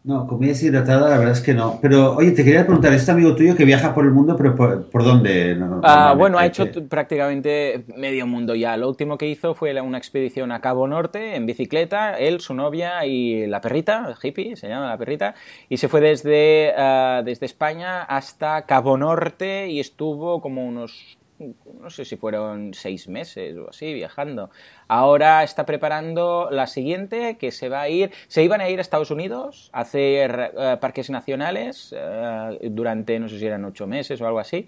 No, 0.05 0.27
comida 0.27 0.49
deshidratada, 0.49 1.09
la 1.09 1.17
verdad 1.17 1.31
es 1.31 1.39
que 1.39 1.53
no. 1.53 1.79
Pero, 1.81 2.17
oye, 2.17 2.31
te 2.31 2.43
quería 2.43 2.65
preguntar, 2.65 2.91
este 2.91 3.11
amigo 3.11 3.35
tuyo 3.35 3.55
que 3.55 3.63
viaja 3.63 3.93
por 3.93 4.03
el 4.03 4.11
mundo, 4.11 4.35
pero 4.35 4.53
¿por, 4.53 4.89
por 4.89 5.01
dónde? 5.05 5.55
No, 5.55 5.79
ah, 5.81 6.13
bueno, 6.17 6.37
ha 6.37 6.45
hecho 6.45 6.65
prácticamente 6.89 7.85
medio 7.95 8.27
mundo 8.27 8.53
ya. 8.53 8.75
Lo 8.75 8.89
último 8.89 9.17
que 9.17 9.29
hizo 9.29 9.53
fue 9.53 9.79
una 9.81 9.97
expedición 9.97 10.51
a 10.51 10.59
Cabo 10.59 10.89
Norte 10.89 11.37
en 11.37 11.45
bicicleta, 11.45 12.19
él, 12.19 12.41
su 12.41 12.53
novia 12.53 13.05
y 13.05 13.47
la 13.47 13.61
perrita, 13.61 14.13
hippie, 14.21 14.57
se 14.57 14.67
llama 14.67 14.89
la 14.89 14.97
perrita, 14.97 15.35
y 15.69 15.77
se 15.77 15.87
fue 15.87 16.01
desde, 16.01 16.73
uh, 16.77 17.23
desde 17.23 17.45
España 17.45 18.03
hasta 18.03 18.65
Cabo 18.65 18.97
Norte 18.97 19.69
y 19.69 19.79
estuvo 19.79 20.41
como 20.41 20.67
unos 20.67 21.17
no 21.39 21.89
sé 21.89 22.05
si 22.05 22.15
fueron 22.15 22.73
seis 22.73 23.07
meses 23.07 23.57
o 23.57 23.69
así 23.69 23.93
viajando. 23.93 24.49
Ahora 24.87 25.43
está 25.43 25.65
preparando 25.65 26.49
la 26.51 26.67
siguiente, 26.67 27.37
que 27.37 27.51
se 27.51 27.69
va 27.69 27.81
a 27.81 27.89
ir, 27.89 28.11
se 28.27 28.43
iban 28.43 28.61
a 28.61 28.69
ir 28.69 28.79
a 28.79 28.81
Estados 28.81 29.11
Unidos 29.11 29.69
a 29.73 29.81
hacer 29.81 30.53
uh, 30.55 30.79
parques 30.79 31.09
nacionales 31.09 31.93
uh, 31.93 32.57
durante, 32.69 33.19
no 33.19 33.27
sé 33.27 33.39
si 33.39 33.45
eran 33.45 33.65
ocho 33.65 33.87
meses 33.87 34.21
o 34.21 34.27
algo 34.27 34.39
así, 34.39 34.67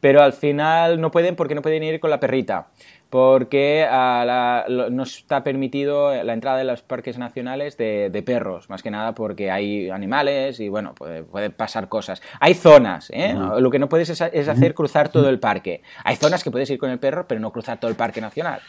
pero 0.00 0.22
al 0.22 0.32
final 0.32 1.00
no 1.00 1.10
pueden 1.10 1.36
porque 1.36 1.54
no 1.54 1.62
pueden 1.62 1.82
ir 1.82 2.00
con 2.00 2.10
la 2.10 2.20
perrita 2.20 2.68
porque 3.14 3.86
uh, 3.88 4.26
la, 4.26 4.64
lo, 4.66 4.90
no 4.90 5.04
está 5.04 5.44
permitido 5.44 6.12
la 6.24 6.32
entrada 6.32 6.58
de 6.58 6.64
los 6.64 6.82
parques 6.82 7.16
nacionales 7.16 7.76
de, 7.76 8.10
de, 8.10 8.22
perros, 8.24 8.68
más 8.68 8.82
que 8.82 8.90
nada 8.90 9.14
porque 9.14 9.52
hay 9.52 9.88
animales 9.88 10.58
y 10.58 10.68
bueno, 10.68 10.96
puede, 10.96 11.22
puede 11.22 11.50
pasar 11.50 11.88
cosas. 11.88 12.20
Hay 12.40 12.54
zonas, 12.54 13.10
¿eh? 13.10 13.32
No. 13.32 13.60
Lo 13.60 13.70
que 13.70 13.78
no 13.78 13.88
puedes 13.88 14.10
es, 14.10 14.20
es, 14.20 14.48
hacer 14.48 14.74
cruzar 14.74 15.10
todo 15.10 15.28
el 15.28 15.38
parque. 15.38 15.82
Hay 16.02 16.16
zonas 16.16 16.42
que 16.42 16.50
puedes 16.50 16.68
ir 16.70 16.78
con 16.80 16.90
el 16.90 16.98
perro, 16.98 17.28
pero 17.28 17.40
no 17.40 17.52
cruzar 17.52 17.78
todo 17.78 17.88
el 17.88 17.96
parque 17.96 18.20
nacional. 18.20 18.60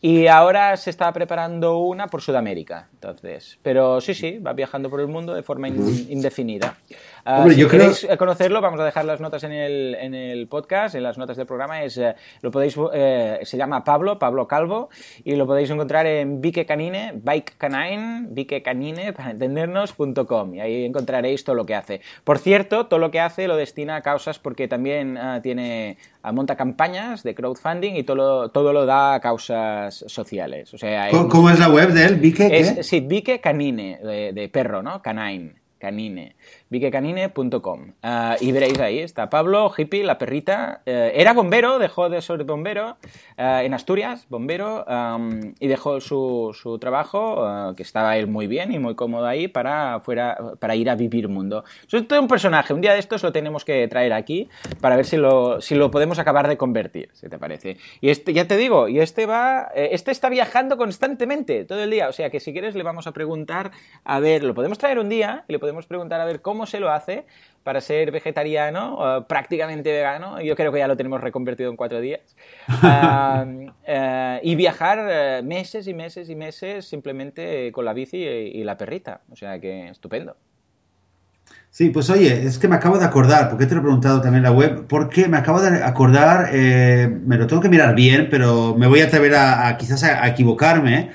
Y 0.00 0.28
ahora 0.28 0.76
se 0.76 0.90
está 0.90 1.10
preparando 1.12 1.78
una 1.78 2.06
por 2.06 2.22
Sudamérica, 2.22 2.88
entonces. 2.92 3.58
Pero 3.62 4.02
sí, 4.02 4.14
sí, 4.14 4.38
va 4.38 4.52
viajando 4.52 4.90
por 4.90 5.00
el 5.00 5.08
mundo 5.08 5.34
de 5.34 5.42
forma 5.42 5.66
in, 5.66 6.06
indefinida. 6.10 6.76
Uh, 7.28 7.40
Hombre, 7.40 7.54
si 7.56 7.60
yo 7.60 7.68
queréis 7.68 8.00
creo... 8.00 8.16
conocerlo, 8.16 8.62
vamos 8.62 8.80
a 8.80 8.86
dejar 8.86 9.04
las 9.04 9.20
notas 9.20 9.44
en 9.44 9.52
el, 9.52 9.94
en 10.00 10.14
el 10.14 10.46
podcast, 10.46 10.94
en 10.94 11.02
las 11.02 11.18
notas 11.18 11.36
del 11.36 11.44
programa. 11.44 11.82
Es, 11.82 11.98
eh, 11.98 12.14
lo 12.40 12.50
podéis, 12.50 12.74
eh, 12.94 13.40
se 13.42 13.58
llama 13.58 13.84
Pablo, 13.84 14.18
Pablo 14.18 14.48
Calvo, 14.48 14.88
y 15.24 15.36
lo 15.36 15.46
podéis 15.46 15.68
encontrar 15.68 16.06
en 16.06 16.40
Bike 16.40 16.64
Canine, 16.64 17.12
Bike 17.16 17.56
Canine, 17.58 18.28
Bike 18.30 18.62
Canine, 18.62 19.12
para 19.12 19.32
entendernos.com. 19.32 20.54
Y 20.54 20.60
ahí 20.60 20.86
encontraréis 20.86 21.44
todo 21.44 21.54
lo 21.54 21.66
que 21.66 21.74
hace. 21.74 22.00
Por 22.24 22.38
cierto, 22.38 22.86
todo 22.86 22.98
lo 22.98 23.10
que 23.10 23.20
hace 23.20 23.46
lo 23.46 23.56
destina 23.56 23.96
a 23.96 24.00
causas 24.00 24.38
porque 24.38 24.66
también 24.66 25.18
uh, 25.18 25.42
tiene 25.42 25.98
monta 26.32 26.56
campañas 26.56 27.22
de 27.22 27.34
crowdfunding 27.34 27.94
y 27.94 28.04
todo 28.04 28.16
lo, 28.16 28.48
todo 28.50 28.72
lo 28.72 28.86
da 28.86 29.14
a 29.14 29.20
causas 29.20 30.04
sociales. 30.06 30.72
O 30.72 30.78
sea, 30.78 31.10
¿Cómo, 31.10 31.28
¿Cómo, 31.28 31.50
es 31.50 31.58
la 31.58 31.68
web 31.68 31.92
de 31.92 32.04
él? 32.04 32.16
¿Vique? 32.16 32.48
Es, 32.58 32.86
sí, 32.86 33.00
Vique 33.00 33.40
Canine, 33.40 33.98
de, 34.02 34.32
de, 34.32 34.48
perro, 34.48 34.82
¿no? 34.82 35.02
Canine. 35.02 35.57
Canine. 35.78 36.36
viquecanine.com. 36.70 37.92
Uh, 38.02 38.34
y 38.40 38.52
veréis 38.52 38.78
ahí, 38.80 38.98
está 38.98 39.30
Pablo, 39.30 39.72
hippie, 39.76 40.04
la 40.04 40.18
perrita. 40.18 40.82
Uh, 40.86 40.90
era 40.90 41.32
bombero, 41.32 41.78
dejó 41.78 42.08
de 42.08 42.20
ser 42.20 42.44
bombero 42.44 42.96
uh, 43.38 43.60
en 43.62 43.74
Asturias, 43.74 44.26
bombero, 44.28 44.84
um, 44.84 45.54
y 45.60 45.68
dejó 45.68 46.00
su, 46.00 46.56
su 46.60 46.78
trabajo, 46.78 47.74
que 47.76 47.82
estaba 47.82 48.16
él 48.16 48.26
muy 48.26 48.46
bien 48.46 48.72
y 48.72 48.78
muy 48.78 48.94
cómodo 48.94 49.26
ahí, 49.26 49.48
para, 49.48 50.00
fuera, 50.00 50.36
para 50.58 50.74
ir 50.74 50.90
a 50.90 50.94
vivir 50.94 51.28
mundo. 51.28 51.64
Es 51.90 52.08
todo 52.08 52.20
un 52.20 52.28
personaje, 52.28 52.74
un 52.74 52.80
día 52.80 52.92
de 52.92 52.98
estos 52.98 53.22
lo 53.22 53.32
tenemos 53.32 53.64
que 53.64 53.86
traer 53.88 54.12
aquí 54.12 54.48
para 54.80 54.96
ver 54.96 55.04
si 55.04 55.16
lo, 55.16 55.60
si 55.60 55.74
lo 55.74 55.90
podemos 55.90 56.18
acabar 56.18 56.48
de 56.48 56.56
convertir, 56.56 57.10
si 57.12 57.28
te 57.28 57.38
parece. 57.38 57.76
Y 58.00 58.10
este, 58.10 58.32
ya 58.32 58.46
te 58.46 58.56
digo, 58.56 58.88
y 58.88 59.00
este 59.00 59.26
va, 59.26 59.70
eh, 59.74 59.90
este 59.92 60.10
está 60.10 60.28
viajando 60.28 60.76
constantemente, 60.76 61.64
todo 61.64 61.82
el 61.82 61.90
día, 61.90 62.08
o 62.08 62.12
sea 62.12 62.30
que 62.30 62.40
si 62.40 62.52
quieres 62.52 62.74
le 62.74 62.82
vamos 62.82 63.06
a 63.06 63.12
preguntar, 63.12 63.70
a 64.04 64.20
ver, 64.20 64.42
lo 64.42 64.54
podemos 64.54 64.78
traer 64.78 64.98
un 64.98 65.08
día 65.08 65.44
y 65.48 65.52
le 65.52 65.58
podemos 65.58 65.67
preguntar 65.86 66.20
a 66.20 66.24
ver 66.24 66.40
cómo 66.40 66.66
se 66.66 66.80
lo 66.80 66.90
hace 66.90 67.24
para 67.64 67.80
ser 67.80 68.10
vegetariano, 68.10 68.98
uh, 68.98 69.24
prácticamente 69.26 69.92
vegano, 69.92 70.40
yo 70.40 70.56
creo 70.56 70.72
que 70.72 70.78
ya 70.78 70.88
lo 70.88 70.96
tenemos 70.96 71.20
reconvertido 71.20 71.70
en 71.70 71.76
cuatro 71.76 72.00
días, 72.00 72.36
uh, 72.68 73.70
uh, 73.70 74.38
y 74.42 74.54
viajar 74.54 75.42
meses 75.42 75.86
y 75.86 75.94
meses 75.94 76.30
y 76.30 76.34
meses 76.34 76.86
simplemente 76.86 77.70
con 77.72 77.84
la 77.84 77.92
bici 77.92 78.18
y, 78.18 78.60
y, 78.60 78.64
la 78.64 78.76
perrita, 78.76 79.20
o 79.30 79.36
sea 79.36 79.60
que 79.60 79.88
estupendo. 79.88 80.36
Sí, 81.70 81.90
pues 81.90 82.08
oye, 82.10 82.46
es 82.46 82.58
que 82.58 82.66
me 82.66 82.76
acabo 82.76 82.98
de 82.98 83.04
acordar, 83.04 83.50
porque 83.50 83.66
te 83.66 83.74
lo 83.74 83.80
he 83.80 83.84
preguntado 83.84 84.20
también 84.20 84.44
en 84.44 84.50
la 84.50 84.56
web, 84.56 84.86
porque 84.88 85.28
me 85.28 85.36
acabo 85.36 85.60
de 85.60 85.84
acordar, 85.84 86.50
eh, 86.52 87.08
me 87.24 87.36
lo 87.36 87.46
tengo 87.46 87.60
que 87.62 87.68
mirar 87.68 87.94
bien, 87.94 88.28
pero 88.30 88.74
me 88.74 88.86
voy 88.86 89.00
a 89.00 89.04
atrever 89.04 89.34
a, 89.34 89.68
a 89.68 89.76
quizás 89.76 90.02
a, 90.02 90.24
a 90.24 90.28
equivocarme, 90.28 91.10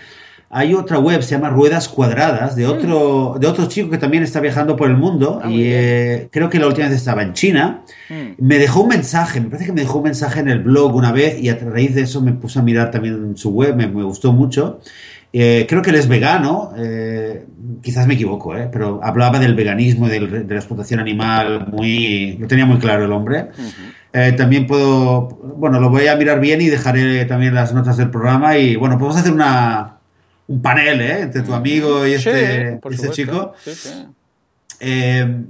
hay 0.53 0.73
otra 0.73 0.99
web, 0.99 1.21
se 1.23 1.31
llama 1.31 1.49
Ruedas 1.49 1.89
Cuadradas, 1.89 2.55
de 2.55 2.65
otro, 2.67 3.33
mm. 3.35 3.39
de 3.39 3.47
otro 3.47 3.65
chico 3.67 3.89
que 3.89 3.97
también 3.97 4.23
está 4.23 4.39
viajando 4.39 4.75
por 4.75 4.89
el 4.89 4.97
mundo 4.97 5.41
ah, 5.43 5.49
y 5.49 5.63
eh, 5.65 6.27
creo 6.31 6.49
que 6.49 6.59
la 6.59 6.67
última 6.67 6.87
vez 6.87 6.97
estaba 6.97 7.23
en 7.23 7.33
China. 7.33 7.81
Mm. 8.09 8.45
Me 8.45 8.57
dejó 8.57 8.81
un 8.81 8.89
mensaje, 8.89 9.41
me 9.41 9.47
parece 9.47 9.65
que 9.65 9.73
me 9.73 9.81
dejó 9.81 9.97
un 9.97 10.05
mensaje 10.05 10.39
en 10.39 10.49
el 10.49 10.59
blog 10.59 10.95
una 10.95 11.11
vez 11.11 11.41
y 11.41 11.49
a 11.49 11.55
raíz 11.55 11.95
de 11.95 12.01
eso 12.01 12.21
me 12.21 12.33
puse 12.33 12.59
a 12.59 12.61
mirar 12.61 12.91
también 12.91 13.35
su 13.35 13.49
web, 13.49 13.75
me, 13.75 13.87
me 13.87 14.03
gustó 14.03 14.31
mucho. 14.31 14.79
Eh, 15.35 15.65
creo 15.67 15.81
que 15.81 15.89
él 15.89 15.95
es 15.95 16.07
vegano, 16.07 16.73
eh, 16.77 17.47
quizás 17.81 18.05
me 18.05 18.13
equivoco, 18.13 18.55
eh, 18.55 18.69
pero 18.71 18.99
hablaba 19.03 19.39
del 19.39 19.55
veganismo, 19.55 20.07
del, 20.07 20.47
de 20.47 20.53
la 20.53 20.59
explotación 20.59 20.99
animal, 20.99 21.69
muy, 21.71 22.37
lo 22.37 22.45
tenía 22.45 22.67
muy 22.67 22.77
claro 22.77 23.05
el 23.05 23.11
hombre. 23.11 23.47
Uh 23.57 24.19
-huh. 24.21 24.37
también 24.37 24.67
puedo, 24.67 25.27
bueno, 25.57 25.79
lo 25.79 25.89
voy 25.89 26.05
a 26.05 26.15
mirar 26.15 26.39
bien 26.39 26.61
y 26.61 26.67
dejaré 26.67 27.25
también 27.25 27.55
las 27.55 27.73
notas 27.73 27.97
del 27.97 28.11
programa 28.11 28.59
y 28.59 28.75
bueno, 28.75 28.99
podemos 28.99 29.17
hacer 29.17 29.33
una, 29.33 29.92
un 30.47 30.61
panel 30.61 31.01
¿eh? 31.01 31.21
entre 31.21 31.41
tu 31.41 31.53
amigo 31.53 32.05
y 32.05 32.13
este, 32.13 32.71
sí, 32.71 32.89
este 32.91 33.09
chico. 33.09 33.53
Sí, 33.63 33.73
sí. 33.73 34.05
Eh, 34.79 35.43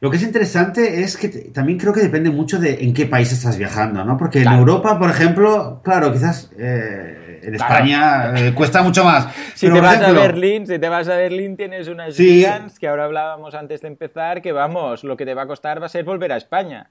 lo 0.00 0.10
que 0.10 0.16
es 0.16 0.22
interesante 0.22 1.02
es 1.02 1.16
que 1.16 1.28
también 1.28 1.78
creo 1.78 1.92
que 1.92 2.00
depende 2.00 2.30
mucho 2.30 2.58
de 2.58 2.82
en 2.82 2.94
qué 2.94 3.04
país 3.04 3.30
estás 3.32 3.58
viajando, 3.58 4.02
¿no? 4.02 4.16
Porque 4.16 4.40
claro. 4.40 4.56
en 4.56 4.60
Europa, 4.60 4.98
por 4.98 5.10
ejemplo, 5.10 5.82
claro, 5.84 6.10
quizás 6.10 6.50
eh, 6.58 7.40
en 7.42 7.54
España 7.54 8.32
claro. 8.32 8.54
cuesta 8.54 8.82
mucho 8.82 9.04
más. 9.04 9.28
Si 9.54 9.66
Pero, 9.66 9.76
te 9.76 9.80
vas 9.82 10.00
ejemplo, 10.00 10.20
a 10.20 10.26
Berlín, 10.26 10.66
si 10.66 10.78
te 10.78 10.88
vas 10.88 11.06
a 11.08 11.16
Berlín 11.16 11.56
tienes 11.56 11.86
unas 11.88 12.14
sí. 12.14 12.46
que 12.80 12.88
ahora 12.88 13.04
hablábamos 13.04 13.54
antes 13.54 13.82
de 13.82 13.88
empezar, 13.88 14.40
que 14.40 14.52
vamos, 14.52 15.04
lo 15.04 15.18
que 15.18 15.26
te 15.26 15.34
va 15.34 15.42
a 15.42 15.46
costar 15.46 15.82
va 15.82 15.86
a 15.86 15.90
ser 15.90 16.04
volver 16.04 16.32
a 16.32 16.38
España. 16.38 16.88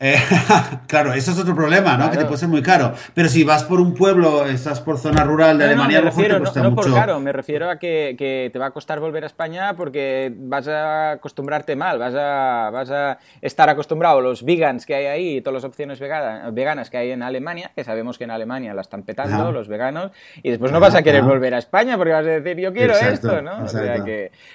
Eh, 0.00 0.16
claro, 0.86 1.12
eso 1.12 1.32
es 1.32 1.38
otro 1.40 1.56
problema, 1.56 1.96
¿no? 1.96 2.08
Que 2.08 2.18
te 2.18 2.24
puede 2.24 2.38
ser 2.38 2.48
muy 2.48 2.62
caro. 2.62 2.94
Pero 3.14 3.28
si 3.28 3.42
vas 3.42 3.64
por 3.64 3.80
un 3.80 3.94
pueblo, 3.94 4.46
estás 4.46 4.80
por 4.80 4.96
zona 4.96 5.24
rural 5.24 5.58
de 5.58 5.64
Alemania, 5.64 5.98
no, 5.98 6.04
me 6.04 6.10
refiero, 6.10 6.38
no, 6.38 6.74
por 6.74 6.94
caro, 6.94 7.18
me 7.18 7.32
refiero 7.32 7.68
a 7.68 7.78
que, 7.78 8.48
te 8.52 8.58
va 8.58 8.66
a 8.66 8.70
costar 8.70 9.00
volver 9.00 9.24
a 9.24 9.26
España 9.26 9.74
porque 9.76 10.32
vas 10.36 10.68
a 10.68 11.12
acostumbrarte 11.12 11.74
mal, 11.74 11.98
vas 11.98 12.14
a, 12.14 12.70
vas 12.72 12.90
a 12.90 13.18
estar 13.40 13.68
acostumbrado 13.68 14.18
a 14.18 14.22
los 14.22 14.44
vegans 14.44 14.86
que 14.86 14.94
hay 14.94 15.06
ahí 15.06 15.36
y 15.36 15.40
todas 15.40 15.54
las 15.54 15.64
opciones 15.64 15.98
veganas, 15.98 16.90
que 16.90 16.96
hay 16.96 17.10
en 17.10 17.22
Alemania, 17.22 17.72
que 17.74 17.82
sabemos 17.82 18.18
que 18.18 18.24
en 18.24 18.30
Alemania 18.30 18.74
la 18.74 18.82
están 18.82 19.02
petando 19.02 19.50
los 19.50 19.66
veganos, 19.66 20.12
y 20.42 20.50
después 20.50 20.70
no 20.70 20.78
vas 20.78 20.94
a 20.94 21.02
querer 21.02 21.22
volver 21.22 21.54
a 21.54 21.58
España 21.58 21.96
porque 21.96 22.12
vas 22.12 22.24
a 22.24 22.40
decir, 22.40 22.56
yo 22.58 22.72
quiero 22.72 22.94
esto, 22.94 23.42
¿no? 23.42 23.64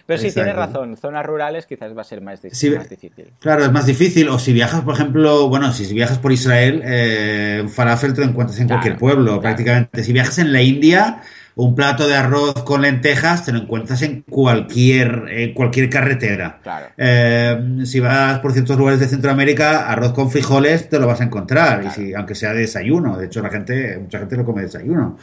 Pero 0.06 0.22
sí, 0.22 0.32
tienes 0.32 0.56
razón, 0.56 0.96
zonas 0.96 1.26
rurales 1.26 1.66
quizás 1.66 1.96
va 1.96 2.02
a 2.02 2.06
ser 2.06 2.22
más, 2.22 2.42
más 2.44 2.90
difícil. 2.90 3.34
Claro, 3.40 3.66
es 3.66 3.72
más 3.74 3.86
difícil, 3.86 4.30
o 4.30 4.40
si 4.40 4.54
viajas, 4.54 4.82
por 4.82 4.94
ejemplo, 4.94 5.33
bueno, 5.50 5.72
si 5.74 5.92
viajas 5.94 6.18
por 6.18 6.32
Israel, 6.32 6.82
eh, 6.86 7.60
un 7.64 7.70
falafel 7.70 8.14
te 8.14 8.22
lo 8.22 8.28
encuentras 8.28 8.60
en 8.60 8.68
cualquier 8.68 8.98
pueblo, 8.98 9.40
prácticamente. 9.42 10.04
Si 10.04 10.14
viajas 10.14 10.38
en 10.40 10.54
la 10.54 10.62
India, 10.62 11.22
un 11.56 11.76
plato 11.76 12.08
de 12.08 12.16
arroz 12.16 12.54
con 12.64 12.82
lentejas 12.82 13.46
te 13.46 13.52
lo 13.52 13.60
encuentras 13.60 14.02
en 14.02 14.22
cualquier, 14.22 15.54
cualquier 15.54 15.90
carretera. 15.90 16.60
Eh, 16.98 17.82
si 17.86 18.00
vas 18.00 18.40
por 18.40 18.54
ciertos 18.54 18.78
lugares 18.78 19.00
de 19.00 19.08
Centroamérica, 19.08 19.88
arroz 19.90 20.14
con 20.14 20.32
frijoles 20.32 20.90
te 20.90 21.00
lo 21.00 21.08
vas 21.08 21.22
a 21.22 21.26
encontrar, 21.26 21.84
y 21.86 21.90
si, 21.92 22.14
aunque 22.14 22.36
sea 22.36 22.54
de 22.54 22.62
desayuno. 22.62 23.18
De 23.18 23.28
hecho, 23.28 23.42
la 23.42 23.50
gente, 23.50 24.00
mucha 24.00 24.20
gente 24.20 24.38
lo 24.38 24.46
come 24.46 24.62
de 24.62 24.68
desayuno. 24.68 25.18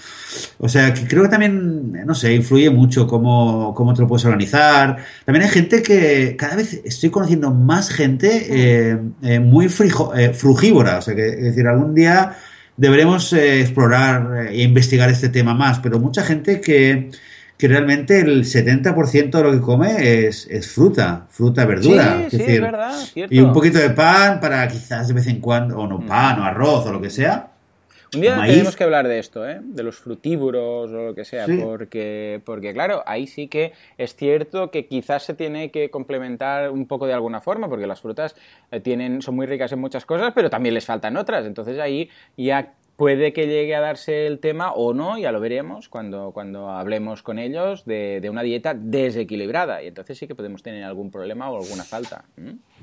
O 0.59 0.69
sea, 0.69 0.95
que 0.95 1.07
creo 1.07 1.25
que 1.25 1.29
también, 1.29 1.93
no 2.05 2.14
sé, 2.14 2.35
influye 2.35 2.71
mucho 2.71 3.07
cómo, 3.07 3.75
cómo 3.75 3.95
te 3.95 4.03
lo 4.03 4.09
puedes 4.09 4.25
organizar. 4.25 4.99
También 5.25 5.45
hay 5.45 5.51
gente 5.51 5.83
que 5.83 6.37
cada 6.37 6.57
vez 6.57 6.81
estoy 6.85 7.11
conociendo 7.11 7.51
más 7.51 7.90
gente 7.90 8.47
eh, 8.51 8.99
eh, 9.23 9.40
muy 9.40 9.69
frugívora. 9.69 10.99
O 10.99 11.03
sea, 11.03 11.14
que 11.14 11.29
es 11.29 11.43
decir, 11.43 11.66
algún 11.66 11.95
día 11.95 12.37
deberemos 12.81 13.31
eh, 13.35 13.61
explorar 13.61 14.47
e 14.51 14.62
investigar 14.62 15.11
este 15.11 15.29
tema 15.29 15.53
más, 15.53 15.81
pero 15.81 16.01
mucha 16.01 16.23
gente 16.23 16.62
que, 16.62 17.11
que 17.59 17.69
realmente 17.69 18.21
el 18.21 18.45
70% 18.45 19.31
de 19.31 19.43
lo 19.43 19.53
que 19.53 19.61
come 19.61 20.27
es, 20.27 20.47
es 20.51 20.73
fruta, 20.73 21.27
fruta, 21.29 21.66
verdura. 21.66 22.27
Sí, 22.31 22.38
es, 22.40 22.61
verdad, 22.61 22.99
Y 23.14 23.40
un 23.40 23.53
poquito 23.53 23.79
de 23.79 23.90
pan 23.90 24.40
para 24.40 24.66
quizás 24.66 25.09
de 25.09 25.12
vez 25.12 25.27
en 25.27 25.40
cuando, 25.40 25.79
o 25.79 25.87
no 25.87 25.99
mm. 25.99 26.07
pan, 26.07 26.40
o 26.40 26.45
arroz, 26.45 26.87
o 26.87 26.93
lo 26.93 27.03
que 27.03 27.11
sea. 27.11 27.50
Un 28.14 28.20
día 28.23 28.42
tenemos 28.44 28.75
que 28.75 28.85
hablar 28.85 29.07
de 29.07 29.18
esto, 29.18 29.49
¿eh? 29.49 29.61
de 29.62 29.83
los 29.83 29.96
frutívoros 29.96 30.90
o 30.90 31.07
lo 31.07 31.14
que 31.14 31.25
sea, 31.25 31.46
porque, 31.62 32.40
porque 32.44 32.73
claro, 32.73 33.05
ahí 33.07 33.27
sí 33.27 33.46
que 33.46 33.73
es 33.99 34.16
cierto 34.16 34.70
que 34.70 34.87
quizás 34.87 35.23
se 35.23 35.35
tiene 35.35 35.70
que 35.70 35.90
complementar 35.90 36.70
un 36.70 36.87
poco 36.87 37.07
de 37.07 37.12
alguna 37.12 37.40
forma, 37.40 37.68
porque 37.68 37.87
las 37.87 38.01
frutas 38.01 38.35
eh, 38.73 38.81
tienen, 38.81 39.23
son 39.23 39.37
muy 39.37 39.46
ricas 39.46 39.70
en 39.73 39.79
muchas 39.79 40.05
cosas, 40.07 40.33
pero 40.35 40.51
también 40.51 40.75
les 40.75 40.87
faltan 40.87 41.16
otras. 41.16 41.46
Entonces 41.46 41.79
ahí 41.79 42.11
ya 42.37 42.75
puede 42.96 43.33
que 43.33 43.46
llegue 43.46 43.75
a 43.75 43.81
darse 43.81 44.27
el 44.27 44.40
tema 44.40 44.73
o 44.73 44.92
no, 44.92 45.16
ya 45.16 45.33
lo 45.33 45.40
veremos 45.40 45.88
cuando, 45.88 46.33
cuando 46.33 46.68
hablemos 46.68 47.23
con 47.23 47.38
ellos 47.38 47.85
de, 47.87 48.27
una 48.29 48.42
dieta 48.42 48.75
desequilibrada. 48.75 49.83
Y 49.83 49.87
entonces 49.87 50.18
sí 50.18 50.27
que 50.27 50.35
podemos 50.35 50.62
tener 50.62 50.85
algún 50.85 51.11
problema 51.11 51.49
o 51.49 51.62
alguna 51.62 51.85
falta. 51.85 52.25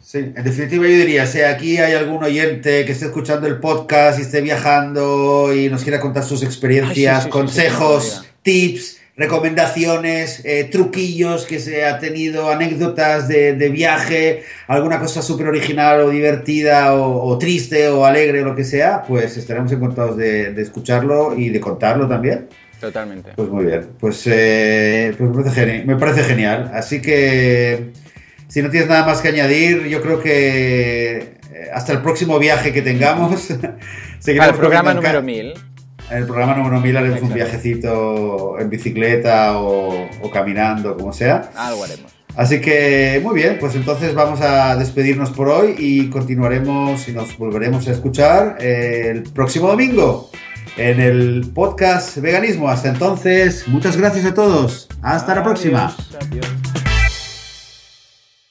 Sí, 0.02 0.20
en 0.20 0.44
definitiva 0.44 0.88
yo 0.88 0.96
diría, 0.96 1.26
si 1.26 1.42
aquí 1.42 1.78
hay 1.78 1.94
algún 1.94 2.24
oyente 2.24 2.86
que 2.86 2.92
esté 2.94 3.06
escuchando 3.06 3.48
el 3.48 3.60
podcast 3.60 4.20
y 4.20 4.22
esté 4.22 4.42
viajando 4.42 5.54
y 5.54 5.70
nos 5.70 5.84
quiera 5.84 6.00
contar 6.00 6.24
sus 6.24 6.44
experiencias, 6.44 7.28
consejos, 7.28 8.26
tips 8.42 8.98
recomendaciones, 9.18 10.42
eh, 10.46 10.66
truquillos 10.72 11.46
que 11.48 11.60
se 11.60 11.86
ha 11.86 11.98
tenido, 11.98 12.52
anécdotas 12.52 13.28
de, 13.28 13.70
viaje, 13.70 14.44
alguna 14.68 15.00
cosa 15.00 15.24
súper 15.24 15.48
original 15.48 16.02
o 16.02 16.10
divertida 16.12 16.94
o, 16.94 17.36
triste 17.40 17.88
o 17.90 18.06
alegre 18.06 18.44
o 18.44 18.46
lo 18.46 18.56
que 18.56 18.64
sea, 18.64 19.02
pues 19.02 19.36
estaremos 19.36 19.72
encantados 19.72 20.16
de, 20.18 20.54
de 20.54 20.62
escucharlo 20.62 21.36
y 21.36 21.50
de 21.50 21.60
contarlo 21.60 22.08
también. 22.08 22.48
Totalmente. 22.80 23.32
Pues 23.36 23.50
muy 23.50 23.66
bien, 23.66 23.88
pues, 24.00 24.22
eh, 24.28 25.14
pues 25.18 25.32
me, 25.86 25.96
parece 25.96 26.24
genial. 26.24 26.72
Así 26.74 27.02
que 27.02 27.92
si 28.48 28.62
no 28.62 28.70
tienes 28.70 28.90
nada 28.90 29.06
más 29.06 29.22
que 29.22 29.30
añadir, 29.30 29.88
yo 29.88 30.02
creo 30.02 30.22
que 30.22 31.18
eh, 31.18 31.70
hasta 31.74 31.94
el 31.94 32.02
próximo 32.02 32.40
viaje 32.40 32.72
que 32.72 32.82
tengamos. 32.82 33.50
Al 34.40 34.56
programa 34.56 34.94
número 34.94 35.22
1000. 35.22 35.54
En 36.10 36.18
el 36.18 36.26
programa 36.26 36.56
número 36.56 36.80
1000 36.80 36.98
haremos 36.98 37.22
un 37.22 37.34
viajecito 37.34 38.60
en 38.60 38.70
bicicleta 38.70 39.60
o, 39.60 40.10
caminando, 40.32 40.96
como 40.96 41.12
sea. 41.12 41.52
Algo 41.56 41.84
haremos. 41.84 42.12
Así 42.36 42.62
que 42.62 43.20
muy 43.24 43.34
bien, 43.36 43.58
pues 43.60 43.76
entonces 43.76 44.14
vamos 44.14 44.42
a 44.42 44.76
despedirnos 44.76 45.32
por 45.32 45.50
hoy 45.50 45.76
y 45.78 46.10
continuaremos 46.10 47.08
y 47.10 47.12
nos 47.12 47.36
volveremos 47.38 47.88
a 47.88 47.92
escuchar 47.92 48.58
el 48.62 49.24
próximo 49.24 49.68
domingo 49.68 50.30
en 50.78 51.02
el 51.02 51.52
podcast 51.54 52.18
Veganismo. 52.18 52.70
Hasta 52.70 52.90
entonces, 52.90 53.68
muchas 53.68 53.98
gracias 53.98 54.26
a 54.26 54.34
todos. 54.34 54.88
Hasta 55.02 55.36
la 55.36 55.44
próxima. 55.44 55.96
Adiós. 56.22 56.87